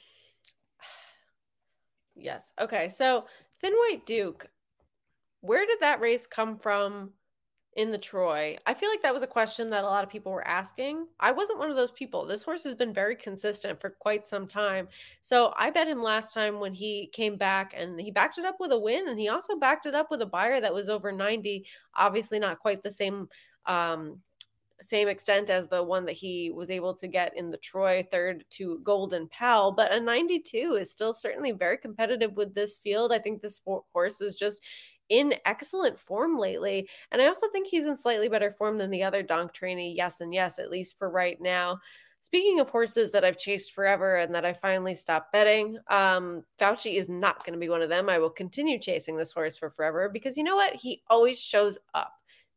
[2.15, 2.51] yes.
[2.59, 2.89] Okay.
[2.89, 3.25] So
[3.61, 4.47] Thin White Duke,
[5.41, 7.11] where did that race come from
[7.75, 8.57] in the Troy?
[8.65, 11.07] I feel like that was a question that a lot of people were asking.
[11.19, 12.25] I wasn't one of those people.
[12.25, 14.87] This horse has been very consistent for quite some time.
[15.21, 18.57] So I bet him last time when he came back and he backed it up
[18.59, 21.11] with a win and he also backed it up with a Beyer that was over
[21.11, 21.65] 90.
[21.95, 23.29] Obviously, not quite the same
[23.65, 24.19] um,
[24.81, 28.43] same extent as the one that he was able to get in the Troy third
[28.51, 33.11] to Golden Pal, but a 92 is still certainly very competitive with this field.
[33.11, 33.61] I think this
[33.93, 34.61] horse is just
[35.09, 36.89] in excellent form lately.
[37.11, 39.93] And I also think he's in slightly better form than the other Donk trainee.
[39.95, 41.79] Yes, and yes, at least for right now.
[42.21, 46.95] Speaking of horses that I've chased forever and that I finally stopped betting, um, Fauci
[46.95, 48.09] is not going to be one of them.
[48.09, 50.73] I will continue chasing this horse for forever because you know what?
[50.73, 52.13] He always shows up.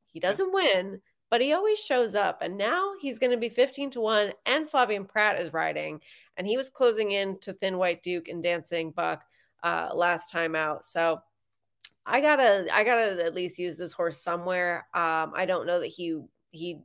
[0.07, 2.42] He doesn't win, but he always shows up.
[2.42, 6.00] And now he's going to be 15 to 1, and Flavien Prat is riding.
[6.36, 9.24] And he was closing in to Thin White Duke and Dancing Buck
[9.62, 10.84] uh, last time out.
[10.84, 11.20] So
[12.06, 14.86] I gotta, I gotta at least use this horse somewhere.
[14.94, 16.80] Um, I don't know that he he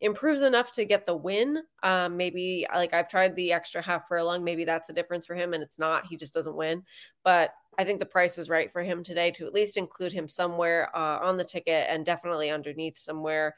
[0.00, 1.62] improves enough to get the win.
[1.82, 4.44] Um, maybe like I've tried the extra half furlong.
[4.44, 6.06] Maybe that's the difference for him, and it's not.
[6.06, 6.82] He just doesn't win.
[7.24, 10.28] But I think the price is right for him today to at least include him
[10.28, 13.54] somewhere uh, on the ticket and definitely underneath somewhere.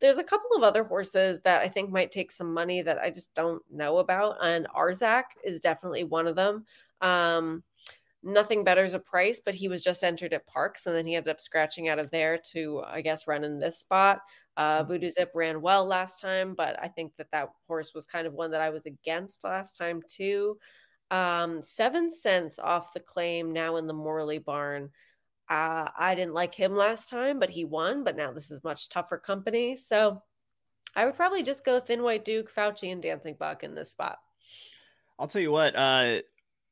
[0.00, 3.10] There's a couple of other horses that I think might take some money that I
[3.10, 6.64] just don't know about, and Arzak is definitely one of them.
[7.00, 7.64] Um,
[8.24, 11.14] nothing better as a price, but he was just entered at Parx and then he
[11.14, 14.20] ended up scratching out of there to, I guess, run in this spot.
[14.56, 14.88] Uh, mm-hmm.
[14.88, 18.32] Voodoo Zip ran well last time, but I think that that horse was kind of
[18.32, 20.56] one that I was against last time too.
[21.10, 24.90] Um, seven cents off the claim now in the Morley barn.
[25.48, 28.04] Uh, I didn't like him last time, but he won.
[28.04, 29.76] But now this is much tougher company.
[29.76, 30.22] So
[30.96, 34.18] I would probably just go Thin White Duke, Fauci, and Dancing Buck in this spot.
[35.18, 36.22] I'll tell you what, uh,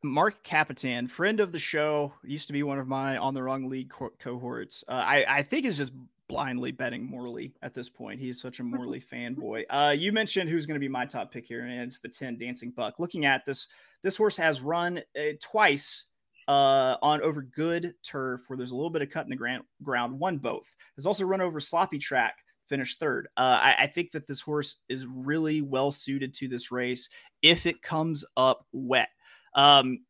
[0.02, 3.68] Mark Capitan, friend of the show, used to be one of my on the wrong
[3.68, 4.82] league co- cohorts.
[4.88, 5.92] Uh, I, I think is just
[6.32, 8.18] blindly betting Morley at this point.
[8.18, 9.64] He's such a Morley fanboy.
[9.68, 12.38] Uh, you mentioned who's going to be my top pick here, and it's the 10
[12.38, 12.98] Dancing Buck.
[12.98, 13.66] Looking at this,
[14.02, 16.04] this horse has run uh, twice
[16.48, 19.64] uh, on over good turf where there's a little bit of cut in the ground,
[19.82, 20.74] ground won both.
[20.96, 23.28] Has also run over sloppy track, finished third.
[23.36, 27.10] Uh, I, I, think that this horse is really well suited to this race
[27.42, 29.10] if it comes up wet.
[29.54, 30.00] Um,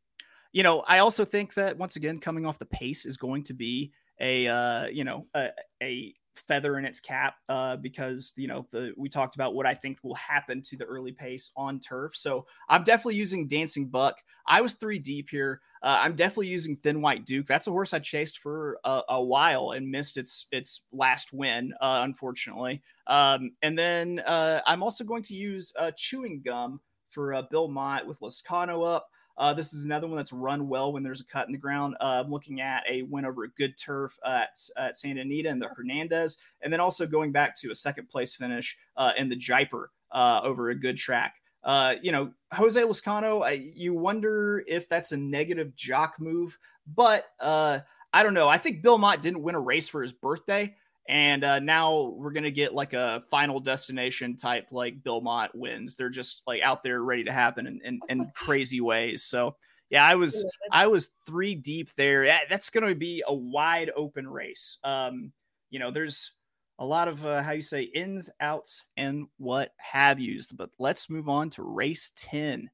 [0.52, 3.54] you know, I also think that once again, coming off the pace is going to
[3.54, 5.50] be a uh, you know a,
[5.82, 6.14] a
[6.48, 9.98] feather in its cap uh, because you know the we talked about what I think
[10.02, 12.16] will happen to the early pace on turf.
[12.16, 14.16] So I'm definitely using Dancing Buck.
[14.46, 15.60] I was three deep here.
[15.82, 17.46] Uh, I'm definitely using Thin White Duke.
[17.46, 21.74] That's a horse I chased for a, a while and missed its its last win,
[21.80, 22.82] uh, unfortunately.
[23.06, 26.80] Um, and then uh, I'm also going to use uh, Chewing Gum
[27.10, 29.08] for Bill Mott with Lezcano up.
[29.38, 31.96] Uh, this is another one that's run well when there's a cut in the ground.
[32.00, 35.60] Uh, I'm looking at a win over a good turf at, at Santa Anita and
[35.60, 39.36] the Hernandez, and then also going back to a second place finish uh, in the
[39.36, 41.36] Jaipur uh, over a good track.
[41.64, 46.58] Uh, you know, Jose Lezcano, you wonder if that's a negative jock move,
[46.94, 47.78] but uh,
[48.12, 48.48] I don't know.
[48.48, 50.74] I think Bill Mott didn't win a race for his birthday.
[51.08, 55.96] And uh, now we're gonna get like a final destination type like Bill Mott wins.
[55.96, 59.24] They're just like out there ready to happen in, in, in crazy ways.
[59.24, 59.56] So
[59.90, 62.24] yeah, I was I was three deep there.
[62.48, 64.78] That's gonna be a wide open race.
[64.84, 65.32] Um,
[65.70, 66.32] you know, there's
[66.78, 70.50] a lot of uh, how you say ins, outs, and what have yous.
[70.50, 72.70] But let's move on to race 10,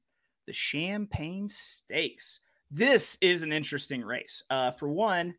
[0.47, 2.39] the Champagne Stakes.
[2.71, 4.43] This is an interesting race.
[4.49, 5.35] Uh, for one,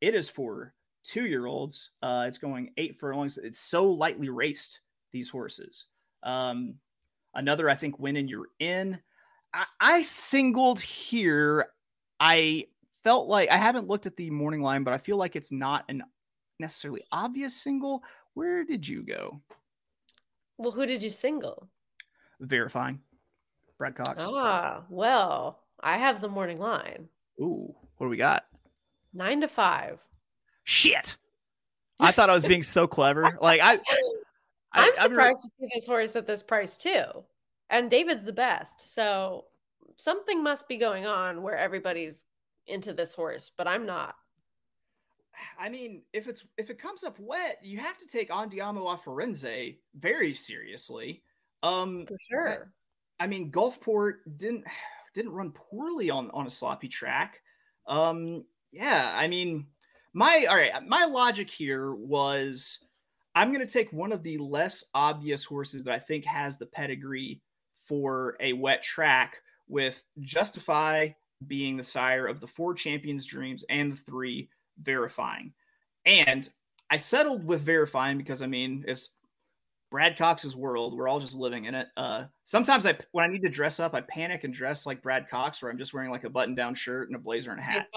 [0.00, 0.74] it is for
[1.04, 1.90] two year olds.
[2.02, 3.38] Uh, it's going eight furlongs.
[3.38, 4.80] It's so lightly raced,
[5.12, 5.86] these horses.
[6.22, 6.74] Um,
[7.34, 8.98] Another, I think, win and you're in.
[9.54, 11.68] I, I singled here.
[12.18, 12.66] I
[13.04, 15.84] felt like I haven't looked at the morning line, but I feel like it's not
[15.88, 16.02] an
[16.58, 18.02] necessarily obvious single.
[18.34, 19.40] Where did you go?
[20.58, 21.68] Well, who did you single?
[22.40, 23.00] Verifying.
[23.78, 24.24] Brad Cox.
[24.26, 27.08] Ah, well, I have the morning line.
[27.40, 28.44] Ooh, what do we got?
[29.14, 29.98] Nine to five.
[30.64, 31.16] Shit.
[31.98, 33.38] I thought I was being so clever.
[33.40, 33.78] Like I,
[34.72, 35.34] I am surprised really...
[35.34, 37.04] to see this horse at this price too.
[37.68, 38.94] And David's the best.
[38.94, 39.46] So
[39.96, 42.24] something must be going on where everybody's
[42.66, 44.14] into this horse, but I'm not.
[45.58, 48.96] I mean, if it's if it comes up wet, you have to take Andiamo a
[48.96, 51.22] Firenze very seriously.
[51.62, 52.72] Um for sure.
[53.18, 54.64] I, I mean, Gulfport didn't
[55.14, 57.40] didn't run poorly on on a sloppy track.
[57.86, 59.66] Um yeah, I mean,
[60.12, 62.78] my all right, my logic here was
[63.34, 66.66] I'm going to take one of the less obvious horses that I think has the
[66.66, 67.40] pedigree
[67.86, 69.36] for a wet track
[69.68, 71.10] with Justify
[71.46, 74.48] being the sire of the four champions dreams and the three
[74.82, 75.52] verifying.
[76.04, 76.48] And
[76.90, 79.10] I settled with verifying because I mean, it's
[79.90, 80.96] Brad Cox's world.
[80.96, 81.88] We're all just living in it.
[81.96, 85.28] Uh, sometimes I, when I need to dress up, I panic and dress like Brad
[85.28, 87.88] Cox, where I'm just wearing like a button-down shirt and a blazer and a hat.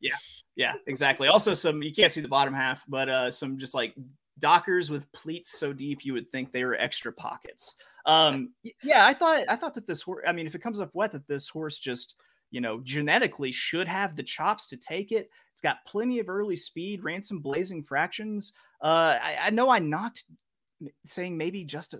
[0.00, 0.16] Yeah,
[0.54, 1.28] yeah, exactly.
[1.28, 3.94] Also, some you can't see the bottom half, but uh, some just like
[4.38, 7.74] Dockers with pleats so deep you would think they were extra pockets.
[8.04, 10.24] Um, yeah, I thought I thought that this horse.
[10.26, 12.16] I mean, if it comes up wet, that this horse just
[12.50, 15.30] you know, genetically should have the chops to take it.
[15.52, 18.52] It's got plenty of early speed, ran some blazing fractions.
[18.80, 20.24] Uh, I, I know I knocked
[21.06, 21.94] saying maybe just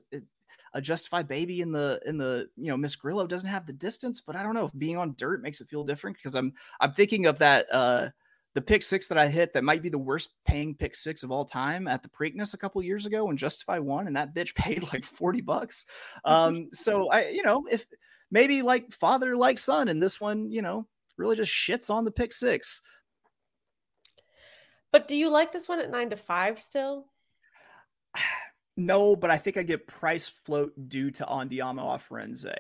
[0.73, 4.21] a, justified baby in the in the you know Miss Grillo doesn't have the distance,
[4.21, 6.93] but I don't know if being on dirt makes it feel different because I'm I'm
[6.93, 8.09] thinking of that uh
[8.55, 11.31] the pick six that I hit that might be the worst paying pick six of
[11.31, 14.55] all time at the Preakness a couple years ago when Justify won and that bitch
[14.55, 15.85] paid like 40 bucks.
[16.25, 17.87] Um, so I, you know, if
[18.31, 20.87] maybe like father like son and this one you know
[21.17, 22.83] really just shits on the pick six
[24.93, 27.07] but do you like this one at nine to five still
[28.77, 32.55] no but i think i get price float due to andiamo a firenze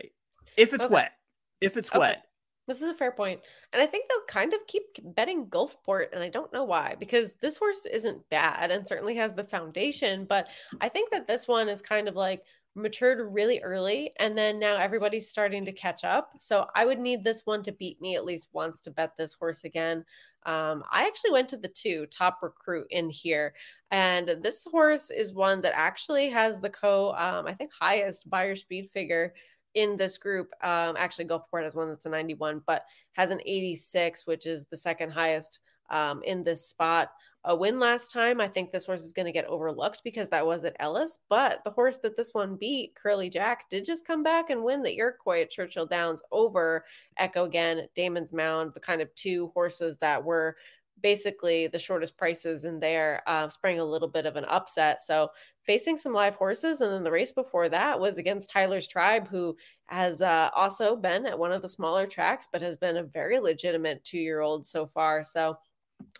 [0.56, 0.92] if it's okay.
[0.92, 1.12] wet
[1.60, 1.98] if it's okay.
[1.98, 2.22] wet
[2.68, 3.40] this is a fair point.
[3.72, 4.82] And I think they'll kind of keep
[5.14, 6.06] betting Gulfport.
[6.12, 10.24] And I don't know why, because this horse isn't bad and certainly has the foundation.
[10.24, 10.48] But
[10.80, 12.42] I think that this one is kind of like,
[12.76, 16.32] matured really early and then now everybody's starting to catch up.
[16.38, 19.32] So I would need this one to beat me at least once to bet this
[19.32, 20.04] horse again.
[20.46, 23.52] Um, I actually went to the two top recruit in here,
[23.90, 28.56] and this horse is one that actually has the co, um, I think, highest Beyer
[28.56, 29.34] speed figure
[29.74, 30.50] in this group.
[30.62, 34.76] Um, actually, Gulfport has one that's a 91, but has an 86, which is the
[34.76, 37.10] second highest um, in this spot
[37.46, 38.40] a win last time.
[38.40, 41.20] I think this horse is going to get overlooked because that was at Ellis.
[41.28, 44.82] But the horse that this one beat, Curly Jack, did just come back and win
[44.82, 46.84] the Iroquois at Churchill Downs over
[47.16, 50.56] Echo again, Damon's Mound, the kind of two horses that were
[51.02, 55.00] basically the shortest prices in there, uh, sprang a little bit of an upset.
[55.02, 55.30] So
[55.62, 56.80] facing some live horses.
[56.80, 61.26] And then the race before that was against Tyler's Tribe, who has uh, also been
[61.26, 64.66] at one of the smaller tracks, but has been a very legitimate two year old
[64.66, 65.24] so far.
[65.24, 65.58] So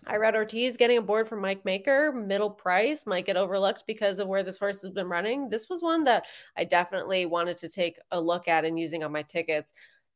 [0.09, 4.29] Irad Ortiz getting a board from Mike Maker, middle price, might get overlooked because of
[4.29, 5.49] where this horse has been running.
[5.49, 9.13] This was one that I definitely wanted to take a look at and using on
[9.13, 9.73] my tickets.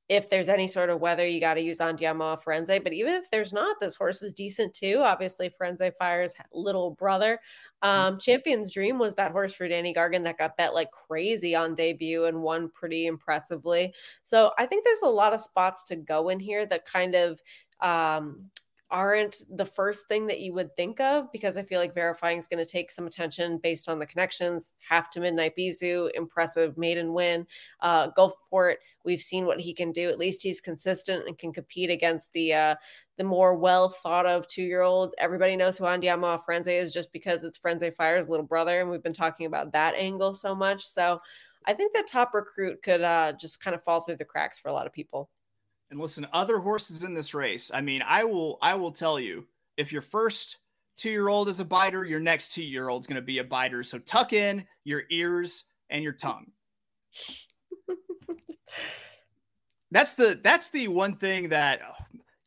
[0.09, 2.83] If there's any sort of weather, you got to use Andiamo Firenze.
[2.83, 5.01] But even if there's not, this horse is decent too.
[5.05, 7.39] Obviously, Firenze Fire's little brother.
[7.83, 8.15] Mm-hmm.
[8.15, 11.75] Um, Champion's Dream was that horse for Danny Gargan that got bet like crazy on
[11.75, 13.93] debut and won pretty impressively.
[14.25, 17.41] So I think there's a lot of spots to go in here that kind of
[17.81, 18.51] um,
[18.91, 22.49] aren't the first thing that you would think of because I feel like verifying is
[22.49, 24.75] going to take some attention based on the connections.
[24.87, 27.47] Half to Midnight Bisou, impressive maiden win.
[27.81, 30.09] Uh, Gulfport, we've seen what he can do.
[30.09, 32.75] At least he's consistent and can compete against the uh,
[33.17, 35.15] the more well thought of two year olds.
[35.19, 39.03] Everybody knows who Andiamo Firenze is just because it's Firenze Fire's little brother, and we've
[39.03, 40.87] been talking about that angle so much.
[40.87, 41.21] So
[41.67, 44.69] I think that top recruit could uh, just kind of fall through the cracks for
[44.69, 45.29] a lot of people.
[45.91, 47.71] And listen, other horses in this race.
[47.73, 50.59] I mean, I will I will tell you, if your first
[50.97, 53.39] two year old is a biter, your next two year old is going to be
[53.39, 53.83] a biter.
[53.83, 56.53] So tuck in your ears and your tongue.
[59.91, 61.81] that's the that's the one thing that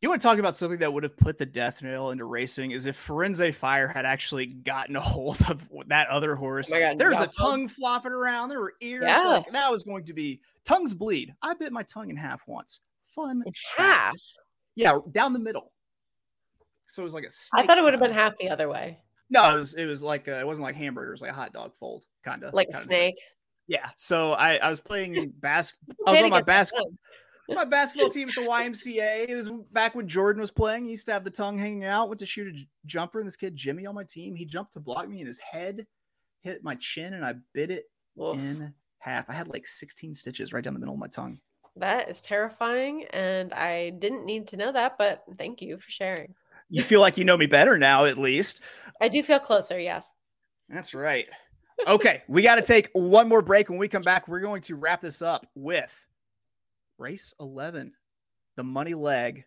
[0.01, 2.71] you want to talk about something that would have put the death nail into racing
[2.71, 6.71] is if Firenze Fire had actually gotten a hold of that other horse.
[6.71, 8.49] Oh God, There's a tongue flopping around.
[8.49, 9.03] There were ears.
[9.05, 9.21] Yeah.
[9.21, 11.33] Like, that was going to be tongues bleed.
[11.41, 12.81] I bit my tongue in half once
[13.15, 13.43] fun
[13.77, 14.13] half.
[14.75, 15.71] Yeah, down the middle.
[16.89, 17.29] So it was like a.
[17.53, 18.99] I thought it would have been half the other way.
[19.29, 19.73] No, it was.
[19.73, 22.53] It was like a, it wasn't like hamburgers, like a hot dog fold, kind of
[22.53, 23.15] like a snake.
[23.67, 23.89] Yeah.
[23.95, 25.95] So I, I was playing basketball.
[26.07, 26.91] I was on my basketball
[27.49, 29.27] my basketball team at the YMCA.
[29.27, 30.85] It was back when Jordan was playing.
[30.85, 32.07] He used to have the tongue hanging out.
[32.07, 34.79] Went to shoot a jumper, and this kid Jimmy on my team, he jumped to
[34.79, 35.85] block me, and his head
[36.41, 37.85] hit my chin, and I bit it
[38.21, 38.37] Oof.
[38.37, 39.29] in half.
[39.29, 41.39] I had like 16 stitches right down the middle of my tongue.
[41.75, 46.35] That is terrifying, and I didn't need to know that, but thank you for sharing.
[46.69, 48.61] You feel like you know me better now, at least.
[49.01, 49.79] I do feel closer.
[49.79, 50.11] Yes.
[50.69, 51.25] That's right.
[51.87, 53.69] Okay, we got to take one more break.
[53.69, 56.07] When we come back, we're going to wrap this up with
[56.97, 57.93] race 11,
[58.55, 59.45] the money leg.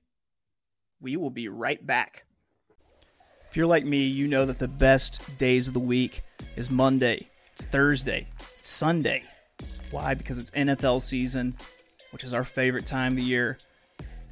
[1.01, 2.25] We will be right back.
[3.49, 6.23] If you're like me, you know that the best days of the week
[6.57, 8.27] is Monday, it's Thursday,
[8.59, 9.23] it's Sunday.
[9.91, 10.15] Why?
[10.15, 11.57] Because it's NFL season,
[12.17, 13.59] which is our favorite time of the year.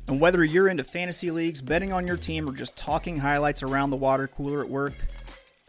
[0.09, 3.91] And whether you're into fantasy leagues, betting on your team, or just talking highlights around
[3.91, 4.95] the water cooler at work,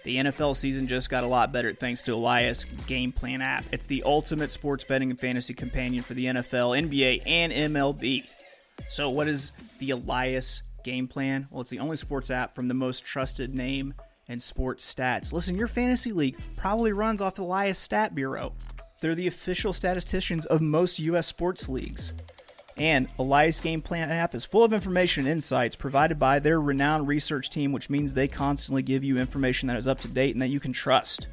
[0.06, 3.66] the NFL season just got a lot better thanks to Elias Game Plan app.
[3.74, 8.24] It's the ultimate sports betting and fantasy companion for the NFL, NBA, and MLB.
[8.88, 11.50] So, what is the Elias Game Plan?
[11.52, 13.94] Well, it's the only sports app from the most trusted name
[14.30, 15.34] and sports stats.
[15.34, 18.54] Listen, your fantasy league probably runs off the Elias Stat Bureau.
[19.06, 21.28] They're the official statisticians of most U.S.
[21.28, 22.12] sports leagues.
[22.76, 27.08] And Elias Game Plan app is full of information and insights provided by their renowned
[27.08, 30.42] research team, which means they constantly give you information that is up to date and
[30.42, 31.28] that you can trust.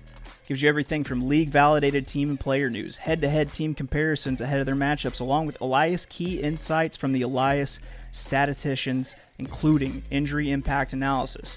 [0.46, 4.42] Gives you everything from league validated team and player news, head to head team comparisons
[4.42, 10.50] ahead of their matchups, along with Elias key insights from the Elias statisticians, including injury
[10.50, 11.56] impact analysis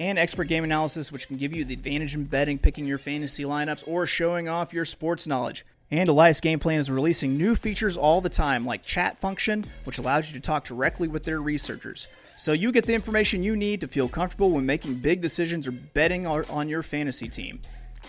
[0.00, 3.44] and expert game analysis, which can give you the advantage in betting, picking your fantasy
[3.44, 5.64] lineups, or showing off your sports knowledge.
[5.90, 9.98] And Elias Game Plan is releasing new features all the time, like chat function, which
[9.98, 12.08] allows you to talk directly with their researchers.
[12.38, 15.72] So you get the information you need to feel comfortable when making big decisions or
[15.72, 17.60] betting on your fantasy team.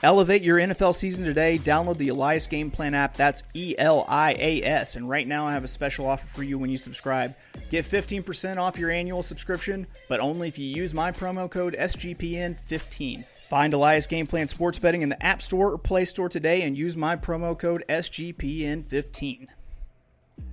[0.03, 1.59] Elevate your NFL season today.
[1.59, 3.15] Download the Elias Game Plan app.
[3.15, 4.95] That's E L I A S.
[4.95, 7.35] And right now, I have a special offer for you when you subscribe.
[7.69, 13.25] Get 15% off your annual subscription, but only if you use my promo code SGPN15.
[13.47, 16.75] Find Elias Game Plan Sports Betting in the App Store or Play Store today and
[16.75, 19.47] use my promo code SGPN15.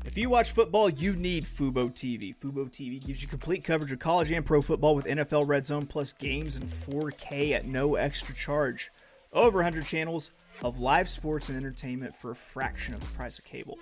[0.05, 2.37] If you watch football, you need Fubo TV.
[2.37, 5.87] Fubo TV gives you complete coverage of college and pro football with NFL Red Zone
[5.87, 8.91] plus games in 4K at no extra charge.
[9.33, 10.31] Over 100 channels
[10.63, 13.79] of live sports and entertainment for a fraction of the price of cable.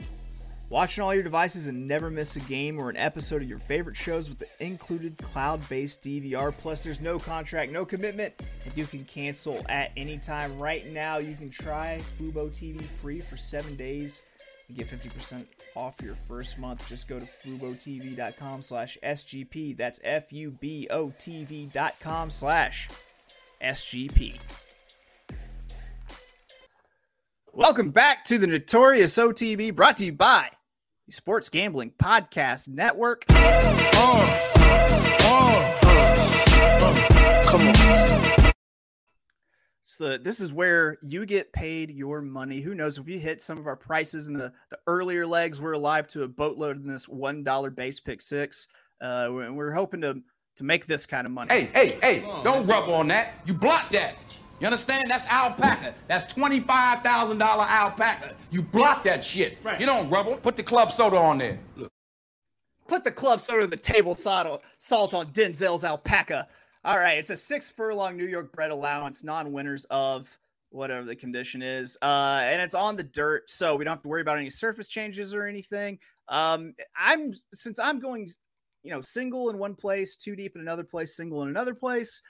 [0.69, 3.61] Watch on all your devices and never miss a game or an episode of your
[3.61, 6.53] favorite shows with the included cloud based DVR.
[6.53, 8.35] Plus, there's no contract, no commitment,
[8.65, 10.59] and you can cancel at any time.
[10.59, 14.23] Right now, you can try Fubo TV free for seven days
[14.67, 16.89] and get 50% off your first month.
[16.89, 19.77] Just go to FuboTV.com slash SGP.
[19.77, 22.89] That's F U B O TV.com slash
[23.63, 24.41] SGP.
[27.57, 30.51] Welcome back to the Notorious OTB brought to you by
[31.07, 33.25] the Sports Gambling Podcast Network.
[33.31, 33.59] Oh,
[35.23, 35.79] oh,
[36.83, 38.53] oh, come on.
[39.85, 42.61] So this is where you get paid your money.
[42.61, 45.73] Who knows if you hit some of our prices in the, the earlier legs, we're
[45.73, 48.69] alive to a boatload in this one dollar base pick six.
[49.01, 50.21] Uh, we're hoping to
[50.57, 51.49] to make this kind of money.
[51.49, 52.21] Hey, hey, hey!
[52.45, 53.41] Don't rub on that.
[53.47, 54.15] You block that.
[54.61, 55.11] You understand?
[55.11, 55.95] That's alpaca.
[56.09, 58.35] That's $25,000 alpaca.
[58.51, 59.59] You block that shit.
[59.63, 59.79] Right.
[59.79, 60.37] You don't rubble.
[60.39, 61.59] Put the club soda on there.
[61.77, 61.93] Look.
[62.89, 66.47] Put the club soda in the table salt on Denzel's alpaca.
[66.85, 70.39] All right, it's a six furlong New York bred allowance, non winners of
[70.71, 71.99] whatever the condition is.
[72.01, 74.87] Uh, and it's on the dirt, so we don't have to worry about any surface
[74.87, 75.99] changes or anything.
[76.29, 78.29] Um, I'm since I'm going,
[78.85, 82.23] you know, single in one place, two deep in another place, single in another place.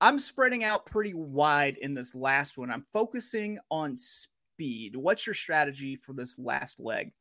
[0.00, 2.70] I'm spreading out pretty wide in this last one.
[2.70, 4.96] I'm focusing on speed.
[4.96, 7.12] What's your strategy for this last leg?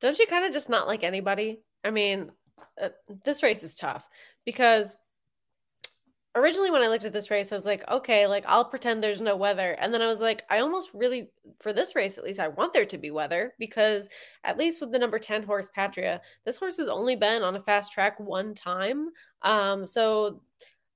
[0.00, 1.60] Don't you kind of just not like anybody?
[1.84, 2.30] I mean,
[2.80, 2.90] uh,
[3.24, 4.04] this race is tough
[4.44, 4.94] because
[6.34, 9.20] originally when I looked at this race, I was like, okay, like I'll pretend there's
[9.20, 9.72] no weather.
[9.72, 12.72] And then I was like, I almost really, for this race at least, I want
[12.72, 14.08] there to be weather because
[14.44, 17.62] at least with the number 10 horse Patria, this horse has only been on a
[17.62, 19.08] fast track one time.
[19.42, 20.42] Um, so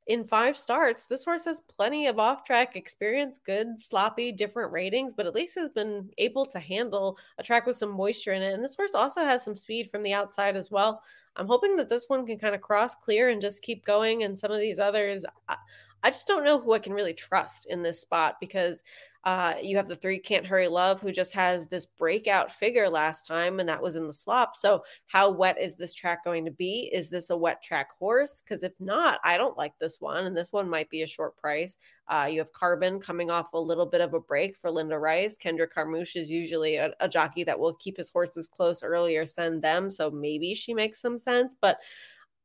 [0.09, 5.15] in five starts, this horse has plenty of off track experience, good, sloppy, different ratings,
[5.15, 8.53] but at least has been able to handle a track with some moisture in it.
[8.53, 11.03] And this horse also has some speed from the outside as well.
[11.37, 14.25] I'm hoping that this one can kind of cross clear and just keep going.
[14.25, 17.83] And some of these others, I just don't know who I can really trust in
[17.83, 18.83] this spot because
[19.25, 23.25] uh, you have the three can't hurry love who just has this breakout figure last
[23.25, 24.57] time, and that was in the slop.
[24.57, 26.91] So, how wet is this track going to be?
[26.93, 28.41] Is this a wet track horse?
[28.41, 31.37] Because if not, I don't like this one, and this one might be a short
[31.37, 31.77] price.
[32.09, 35.37] Uh, you have Carbon coming off a little bit of a break for Linda Rice.
[35.37, 39.63] Kendrick Carmouche is usually a, a jockey that will keep his horses close earlier, send
[39.63, 39.91] them.
[39.91, 41.79] So maybe she makes some sense, but.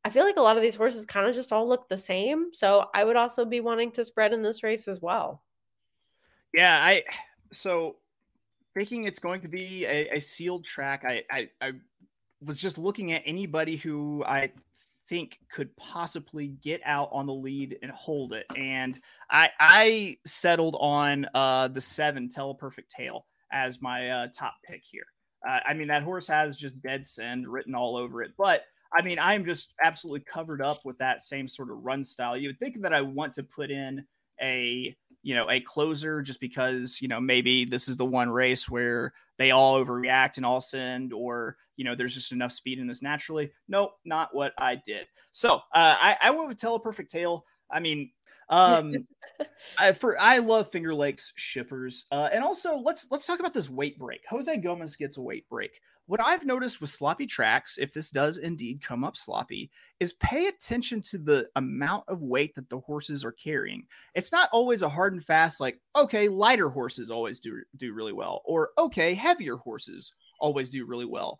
[0.06, 2.54] I feel like a lot of these horses kind of just all look the same.
[2.54, 5.42] So I would also be wanting to spread in this race as well.
[6.54, 7.04] Yeah, I
[7.54, 7.98] so
[8.74, 11.04] thinking it's going to be a, a sealed track.
[11.08, 11.72] I, I I
[12.42, 14.52] was just looking at anybody who I
[15.10, 18.98] think could possibly get out on the lead and hold it, and
[19.30, 25.06] I I settled on uh the seven Teleperfect Tail as my uh, top pick here.
[25.48, 28.64] Uh, I mean that horse has just dead send written all over it, but
[28.98, 32.38] I mean I'm just absolutely covered up with that same sort of run style.
[32.38, 34.06] You would think that I want to put in
[34.42, 34.96] a
[35.28, 39.12] you know, a closer just because, you know, maybe this is the one race where
[39.38, 43.02] they all overreact and all send, or, you know, there's just enough speed in this
[43.02, 43.52] naturally.
[43.68, 45.06] Nope, not what I did.
[45.34, 45.60] So uh,
[46.00, 47.44] I, I went with Teleperfect Tail.
[47.70, 48.10] I mean,
[48.48, 48.94] um,
[49.78, 53.70] I for I love Finger Lakes shippers, uh, and also let's let's talk about this
[53.70, 54.22] weight break.
[54.30, 55.82] Jose Gomez gets a weight break.
[56.08, 60.48] What I've noticed with sloppy tracks, if this does indeed come up sloppy, is pay
[60.48, 63.86] attention to the amount of weight that the horses are carrying.
[64.16, 68.14] It's not always a hard and fast like okay, lighter horses always do do really
[68.14, 71.40] well, or okay, heavier horses always do really well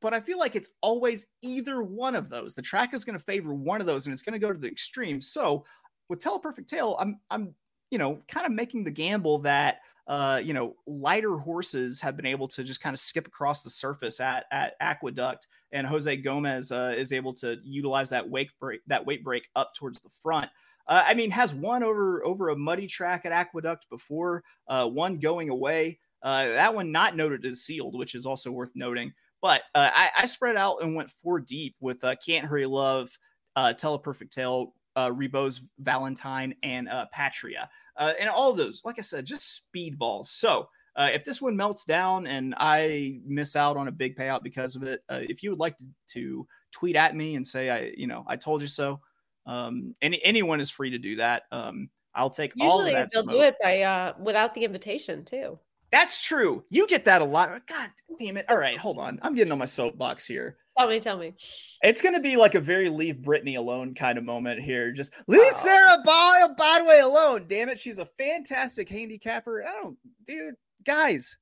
[0.00, 2.54] but I feel like it's always either one of those.
[2.54, 4.58] The track is going to favor one of those and it's going to go to
[4.58, 5.20] the extreme.
[5.20, 5.64] So
[6.08, 7.54] with Teleperfect Tail, I'm I'm
[7.90, 12.26] you know kind of making the gamble that uh, you know lighter horses have been
[12.26, 16.72] able to just kind of skip across the surface at at Aqueduct, and Jose Gomez
[16.72, 20.50] uh, is able to utilize that weight break that weight break up towards the front.
[20.86, 25.18] Uh, I mean, has won over over a muddy track at Aqueduct before, uh, one
[25.18, 25.98] going away.
[26.22, 29.12] Uh, that one not noted as sealed, which is also worth noting.
[29.40, 33.16] But I, I, spread out and went four deep with Can't Hurry Love,
[33.54, 37.70] uh, Teleperfect Tail, uh, Rebo's Valentine, and Patria.
[37.98, 40.26] Uh, and all those, like I said, just speedballs.
[40.26, 44.42] So uh, if this one melts down and I miss out on a big payout
[44.42, 45.84] because of it, uh, if you would like to,
[46.14, 49.00] to, tweet at me and say I, you know, I told you so,
[49.46, 51.44] um, any anyone is free to do that.
[51.50, 53.08] Um, I'll take Usually all of that.
[53.12, 53.34] They'll smoke.
[53.34, 55.58] do it by uh, without the invitation too.
[55.90, 56.64] That's true.
[56.68, 57.50] You get that a lot.
[57.66, 58.46] God damn it.
[58.48, 59.18] All right, hold on.
[59.22, 60.56] I'm getting on my soapbox here.
[60.78, 61.34] Tell me, tell me.
[61.82, 64.92] It's going to be like a very leave Brittany alone kind of moment here.
[64.92, 65.22] Just oh.
[65.26, 67.46] leave Sara Elbadwi alone.
[67.48, 67.78] Damn it.
[67.78, 69.64] She's a fantastic handicapper.
[69.64, 71.36] I don't, dude, guys,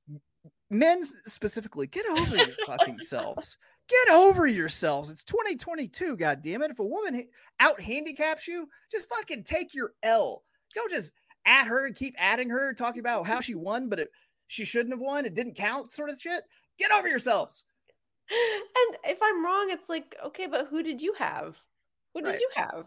[0.71, 3.59] men specifically, get over your fucking selves.
[3.89, 5.11] Get over yourselves.
[5.11, 6.17] It's 2022.
[6.17, 6.71] God damn it.
[6.71, 7.27] If a woman
[7.61, 10.43] out handicaps you, just fucking take your L.
[10.75, 11.13] Don't just
[11.47, 14.11] at her and keep adding her, talking about how she won, but it,
[14.49, 15.27] she shouldn't have won.
[15.27, 16.43] It didn't count, sort of shit.
[16.79, 17.65] Get over yourselves
[18.31, 21.57] and if I'm wrong, it's like, okay, but who did you have?
[22.15, 22.87] Who did you have?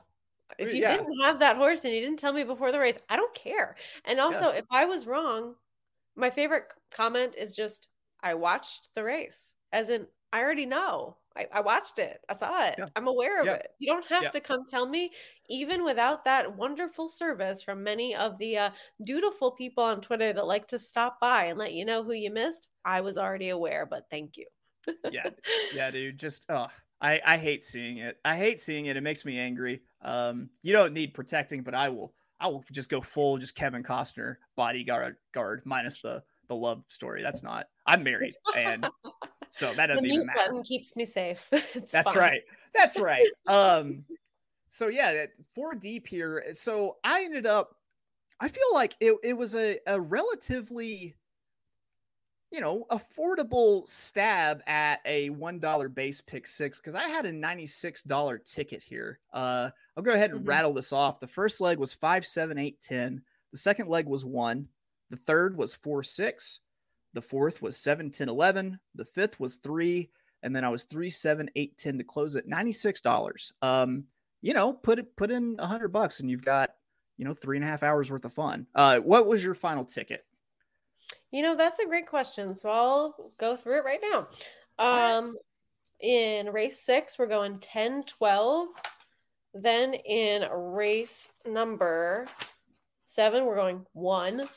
[0.57, 0.97] If you yeah.
[0.97, 3.75] didn't have that horse and you didn't tell me before the race, I don't care.
[4.05, 4.57] And also, yeah.
[4.57, 5.53] if I was wrong,
[6.15, 7.87] my favorite comment is just,
[8.23, 9.53] I watched the race.
[9.71, 11.17] As in, I already know.
[11.39, 12.19] I, I watched it.
[12.29, 12.75] I saw it.
[12.77, 12.85] Yeah.
[12.95, 13.67] I'm aware of it.
[13.79, 15.11] You don't have to come tell me,
[15.49, 18.69] even without that wonderful service from many of the uh,
[19.03, 22.31] dutiful people on Twitter that like to stop by and let you know who you
[22.31, 22.67] missed.
[22.85, 24.45] I was already aware, but thank you
[25.11, 25.29] yeah,
[25.73, 26.17] yeah, dude.
[26.17, 26.67] Just oh,
[27.01, 28.17] I I hate seeing it.
[28.25, 28.97] I hate seeing it.
[28.97, 29.81] It makes me angry.
[30.01, 32.13] Um, you don't need protecting, but I will.
[32.39, 37.21] I will just go full, just Kevin Costner bodyguard guard minus the the love story.
[37.21, 37.67] That's not.
[37.85, 38.87] I'm married, and
[39.51, 40.39] so that doesn't the even matter.
[40.47, 41.47] Button keeps me safe.
[41.75, 42.21] It's That's fine.
[42.21, 42.41] right.
[42.73, 43.27] That's right.
[43.47, 44.05] Um,
[44.67, 45.25] so yeah,
[45.55, 46.45] four deep here.
[46.53, 47.75] So I ended up.
[48.39, 51.15] I feel like it, it was a, a relatively
[52.51, 58.45] you know, affordable stab at a $1 base pick six because I had a $96
[58.51, 59.19] ticket here.
[59.31, 60.49] Uh, I'll go ahead and mm-hmm.
[60.49, 61.19] rattle this off.
[61.19, 63.21] The first leg was five, seven, eight, ten.
[63.51, 64.67] The second leg was one.
[65.11, 66.59] The third was four, six.
[67.13, 68.79] The fourth was seven, 10, 11.
[68.95, 70.11] The fifth was three.
[70.43, 73.51] And then I was three, seven, eight, 10 to close at $96.
[73.61, 74.05] Um,
[74.41, 76.71] you know, put it, put in a hundred bucks and you've got,
[77.17, 78.67] you know, three and a half hours worth of fun.
[78.73, 80.25] Uh, what was your final ticket?
[81.31, 82.55] You know, that's a great question.
[82.55, 84.27] So I'll go through it right now.
[84.79, 85.35] Um,
[85.99, 88.67] in race six, we're going 10 12.
[89.53, 92.27] Then in race number
[93.07, 94.47] seven, we're going one.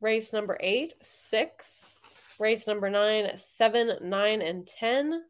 [0.00, 1.94] Race number eight, six.
[2.38, 5.22] Race number nine, seven, nine, and 10.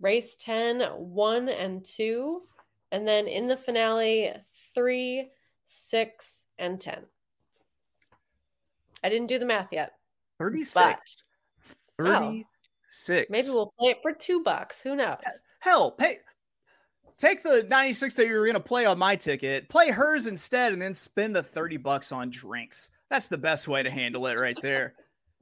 [0.00, 2.42] Race 10, one and two.
[2.90, 4.32] And then in the finale,
[4.74, 5.30] three,
[5.66, 6.98] six, and 10.
[9.04, 9.92] I didn't do the math yet.
[10.38, 11.22] 36.
[11.98, 13.30] 36.
[13.30, 14.82] Maybe we'll play it for two bucks.
[14.82, 15.18] Who knows?
[15.60, 16.18] Hell, pay
[17.18, 20.72] take the 96 that you were going to play on my ticket, play hers instead,
[20.72, 22.88] and then spend the 30 bucks on drinks.
[23.10, 24.94] That's the best way to handle it right there.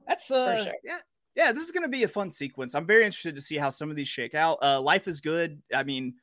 [0.07, 0.73] That's uh sure.
[0.83, 0.99] yeah.
[1.35, 2.75] Yeah, this is going to be a fun sequence.
[2.75, 4.59] I'm very interested to see how some of these shake out.
[4.61, 5.61] Uh, life is good.
[5.73, 6.13] I mean,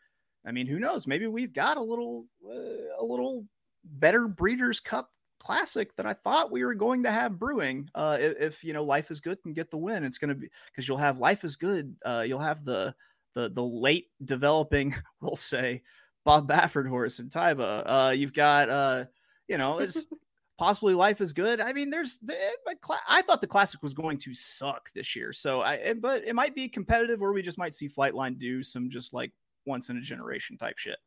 [0.46, 1.06] I mean, who knows?
[1.06, 3.44] Maybe we've got a little, uh, a little
[3.84, 7.88] better Breeders' Cup Classic that I thought we were going to have brewing.
[7.94, 10.34] Uh, if, if you know, life is good can get the win, it's going to
[10.34, 11.96] be because you'll have life is good.
[12.04, 12.94] Uh, you'll have the
[13.34, 15.82] the the late developing, we'll say,
[16.24, 17.82] Bob Baffert horse and Taiba.
[17.86, 19.04] Uh, you've got, uh,
[19.48, 20.06] you know, it's
[20.58, 21.60] possibly life is good.
[21.60, 25.16] I mean, there's, there, but cla- I thought the classic was going to suck this
[25.16, 25.32] year.
[25.32, 28.90] So I, but it might be competitive, or we just might see Flightline do some
[28.90, 29.32] just like
[29.66, 30.98] once in a generation type shit.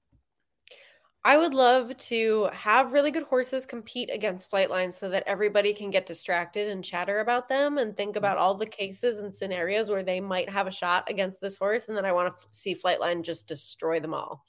[1.25, 5.89] I would love to have really good horses compete against Flightline so that everybody can
[5.89, 8.17] get distracted and chatter about them and think mm-hmm.
[8.17, 11.87] about all the cases and scenarios where they might have a shot against this horse.
[11.87, 14.45] And then I want to see Flightline just destroy them all.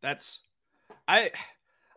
[0.00, 0.40] That's,
[1.06, 1.30] I,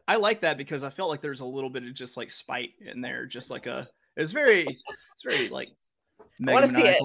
[0.09, 2.71] I like that because I felt like there's a little bit of just like spite
[2.81, 3.87] in there, just like a.
[4.17, 5.69] It's very, it's very like.
[6.45, 7.01] I want to see it.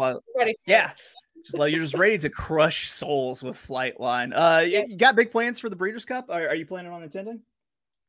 [0.66, 0.96] Yeah, it.
[1.44, 4.32] Just like you're just ready to crush souls with Flightline.
[4.34, 6.26] Uh, you, got big plans for the Breeders' Cup?
[6.30, 7.40] Are, are you planning on attending?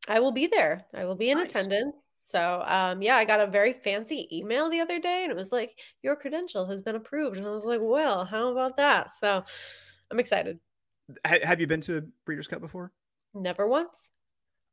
[0.07, 0.85] I will be there.
[0.93, 1.49] I will be in Nice.
[1.51, 1.97] attendance.
[2.27, 5.51] So, um, yeah, I got a very fancy email the other day and it was
[5.51, 7.37] like, your credential has been approved.
[7.37, 9.13] And I was like, well, how about that?
[9.13, 9.43] So
[10.09, 10.59] I'm excited.
[11.25, 12.91] Ha- have you been to a Breeders' Cup before?
[13.33, 14.07] Never once.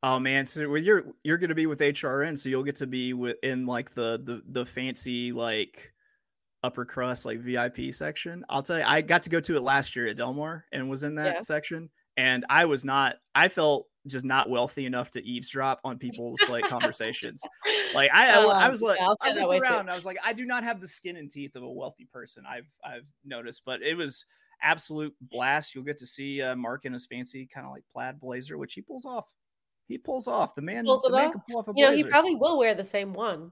[0.05, 3.37] Oh man, so you're you're gonna be with HRN, so you'll get to be with
[3.41, 5.92] in like the the the fancy like
[6.63, 8.43] upper crust like VIP section.
[8.49, 11.03] I'll tell you, I got to go to it last year at Delmar and was
[11.03, 11.39] in that Yeah.
[11.41, 13.17] section, and I was not.
[13.35, 17.41] I felt just not wealthy enough to eavesdrop on people's like conversations.
[17.93, 19.89] Like I, I, I Um, was like, yeah, I looked around.
[19.89, 22.43] I was like, I do not have the skin and teeth of a wealthy person.
[22.47, 24.25] I've I've noticed, but it was
[24.61, 25.73] absolute blast.
[25.75, 28.73] You'll get to see uh, Mark in his fancy kind of like plaid blazer, which
[28.73, 29.33] he pulls off.
[29.87, 30.55] He pulls off.
[30.55, 31.31] The man, Pulls the man off?
[31.33, 33.51] can pull off a You know, he probably will wear the same one.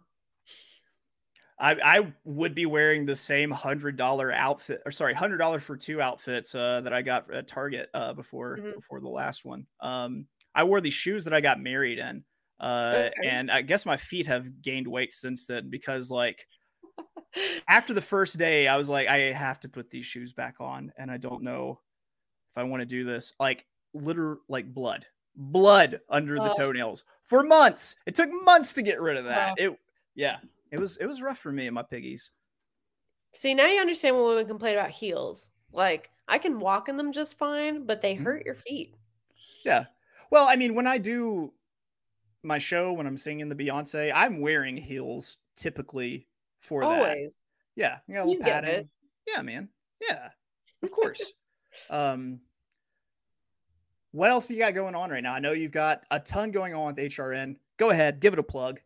[1.62, 5.78] I, I would be wearing the same hundred dollar outfit, or sorry, hundred dollars for
[5.78, 8.74] two outfits uh, that I got at Target uh, before Mhm.
[8.76, 9.68] before the last one.
[9.80, 12.26] Um, I wore these shoes that I got married in,
[12.60, 13.24] uh, Okay.
[13.24, 16.48] and I guess my feet have gained weight since then because like
[17.68, 20.92] after the first day, I was like, I have to put these shoes back on,
[20.98, 21.82] and I don't know
[22.54, 23.34] if I want to do this.
[23.40, 26.52] Like literal, like blood, blood under the Oh.
[26.52, 27.96] toenails for months.
[28.06, 29.54] It took months to get rid of that.
[29.54, 29.58] Wow.
[29.58, 29.78] It,
[30.16, 30.40] yeah,
[30.72, 32.32] it was it was rough for me and my piggies.
[33.34, 35.48] See, now you understand when women complain about heels.
[35.72, 38.24] Like, I can walk in them just fine, but they Mhm.
[38.24, 38.94] hurt your feet.
[39.64, 39.86] Yeah.
[40.32, 41.54] Well, I mean, when I do
[42.44, 46.28] my show, when I'm singing the Beyonce, I'm wearing heels typically
[46.60, 46.88] for that.
[46.88, 47.44] Always.
[47.76, 48.00] Yeah.
[48.08, 48.80] You got a You little get padding.
[48.82, 48.90] it.
[49.28, 49.70] Yeah, man.
[50.02, 50.30] Yeah.
[50.82, 51.34] Of course.
[51.90, 52.42] um
[54.12, 55.34] what else do you got going on right now?
[55.34, 57.56] I know you've got a ton going on with HRN.
[57.78, 58.82] Go ahead, give it a plug.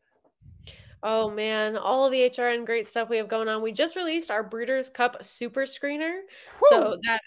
[1.07, 3.61] Oh man, all of the HRN great stuff we have going on.
[3.61, 6.21] We just released our Breeders' Cup Super Screener.
[6.69, 7.21] So that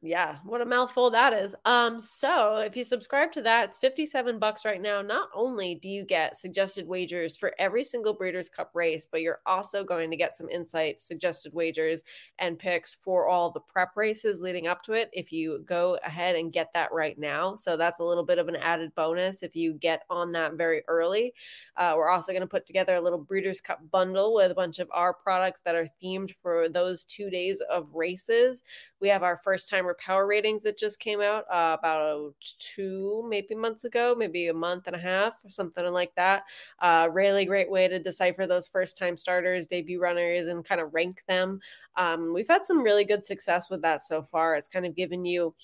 [0.00, 1.56] yeah, what a mouthful that is.
[1.64, 5.02] Um so if you subscribe to that, it's 57 bucks right now.
[5.02, 9.40] Not only do you get suggested wagers for every single Breeders' Cup race, but you're
[9.44, 12.04] also going to get some insight, suggested wagers
[12.38, 16.36] and picks for all the prep races leading up to it if you go ahead
[16.36, 17.56] and get that right now.
[17.56, 20.82] So that's a little bit of an added bonus if you get on that very
[20.86, 21.34] early.
[21.76, 24.78] Uh, we're also going to put together a little Breeders' Cup bundle with a bunch
[24.78, 28.62] of our products that are themed for those two days of races.
[29.00, 33.54] We have our first timer power ratings that just came out uh, about two, maybe
[33.54, 36.44] months ago, maybe a month and a half or something like that.
[36.80, 40.92] Uh, really great way to decipher those first time starters, debut runners, and kind of
[40.94, 41.60] rank them.
[41.96, 44.54] Um, we've had some really good success with that so far.
[44.54, 45.54] It's kind of given you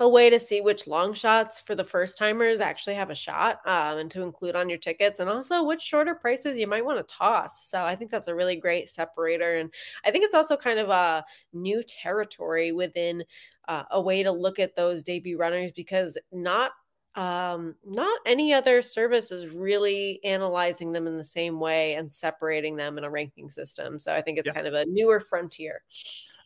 [0.00, 3.60] a way to see which long shots for the first timers actually have a shot
[3.66, 6.98] um, and to include on your tickets and also which shorter prices you might want
[7.06, 9.72] to toss so i think that's a really great separator and
[10.04, 13.22] i think it's also kind of a new territory within
[13.68, 16.72] uh, a way to look at those debut runners because not
[17.14, 22.74] um not any other service is really analyzing them in the same way and separating
[22.76, 24.54] them in a ranking system so i think it's Yeah.
[24.54, 25.82] kind of a newer frontier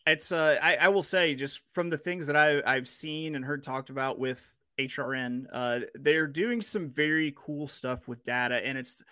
[0.07, 3.45] It's uh I, I will say just from the things that I I've seen and
[3.45, 8.77] heard talked about with HRN, uh they're doing some very cool stuff with data and
[8.77, 9.03] it's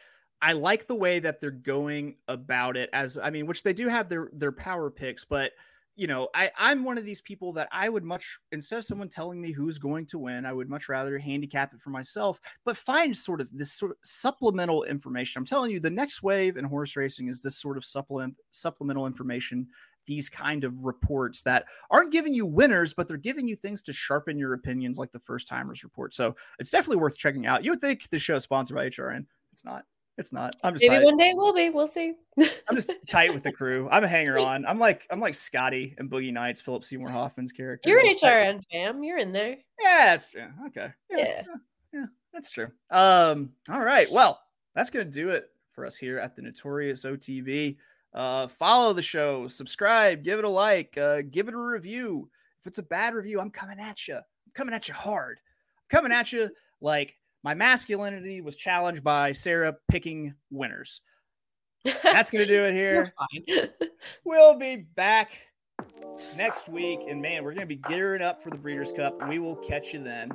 [0.42, 3.88] I like the way that they're going about it as I mean, which they do
[3.90, 5.52] have their their power picks, but
[5.98, 9.08] you know, I, I'm one of these people that I would much instead of someone
[9.08, 12.76] telling me who's going to win, I would much rather handicap it for myself, but
[12.76, 15.40] find sort of this sort of supplemental information.
[15.40, 19.08] I'm telling you, the next wave in horse racing is this sort of supplement supplemental
[19.08, 19.68] information,
[20.06, 23.94] these kind of reports that aren't giving you winners, but they're giving you things to
[23.94, 26.14] sharpen your opinions, like the first timers report.
[26.14, 27.64] So it's definitely worth checking out.
[27.64, 29.26] You would think the show is sponsored by HRN.
[29.52, 29.86] It's not.
[30.18, 30.56] It's not.
[30.64, 31.04] I'm just Maybe tight.
[31.04, 31.70] one day it will be.
[31.70, 32.14] We'll see.
[32.40, 33.90] I'm just tight with the crew.
[33.92, 34.66] I'm a hanger on.
[34.66, 37.90] I'm like I'm like Scotty and Boogie Nights, Philip Seymour Hoffman's character.
[37.90, 39.04] You're an HRN fam.
[39.04, 39.58] You're in there.
[39.82, 40.48] Yeah, that's true.
[40.68, 40.90] Okay.
[41.12, 41.42] Yeah.
[41.94, 42.68] yeah, that's true.
[42.92, 44.10] Um, all right.
[44.10, 44.42] Well,
[44.74, 47.76] that's gonna do it for us here at the Notorious OTB.
[48.16, 52.30] Uh, follow the show, subscribe, give it a like, uh, give it a review.
[52.62, 54.16] If it's a bad review, I'm coming at you.
[54.16, 55.38] I'm coming at you hard.
[55.78, 56.50] I'm coming at you
[56.80, 61.02] like my masculinity was challenged by Sara picking winners.
[61.84, 63.12] That's gonna do it here.
[64.24, 65.32] We'll be back
[66.36, 69.28] next week, and man, we're gonna be gearing up for the Breeders' Cup.
[69.28, 70.32] We will catch you then.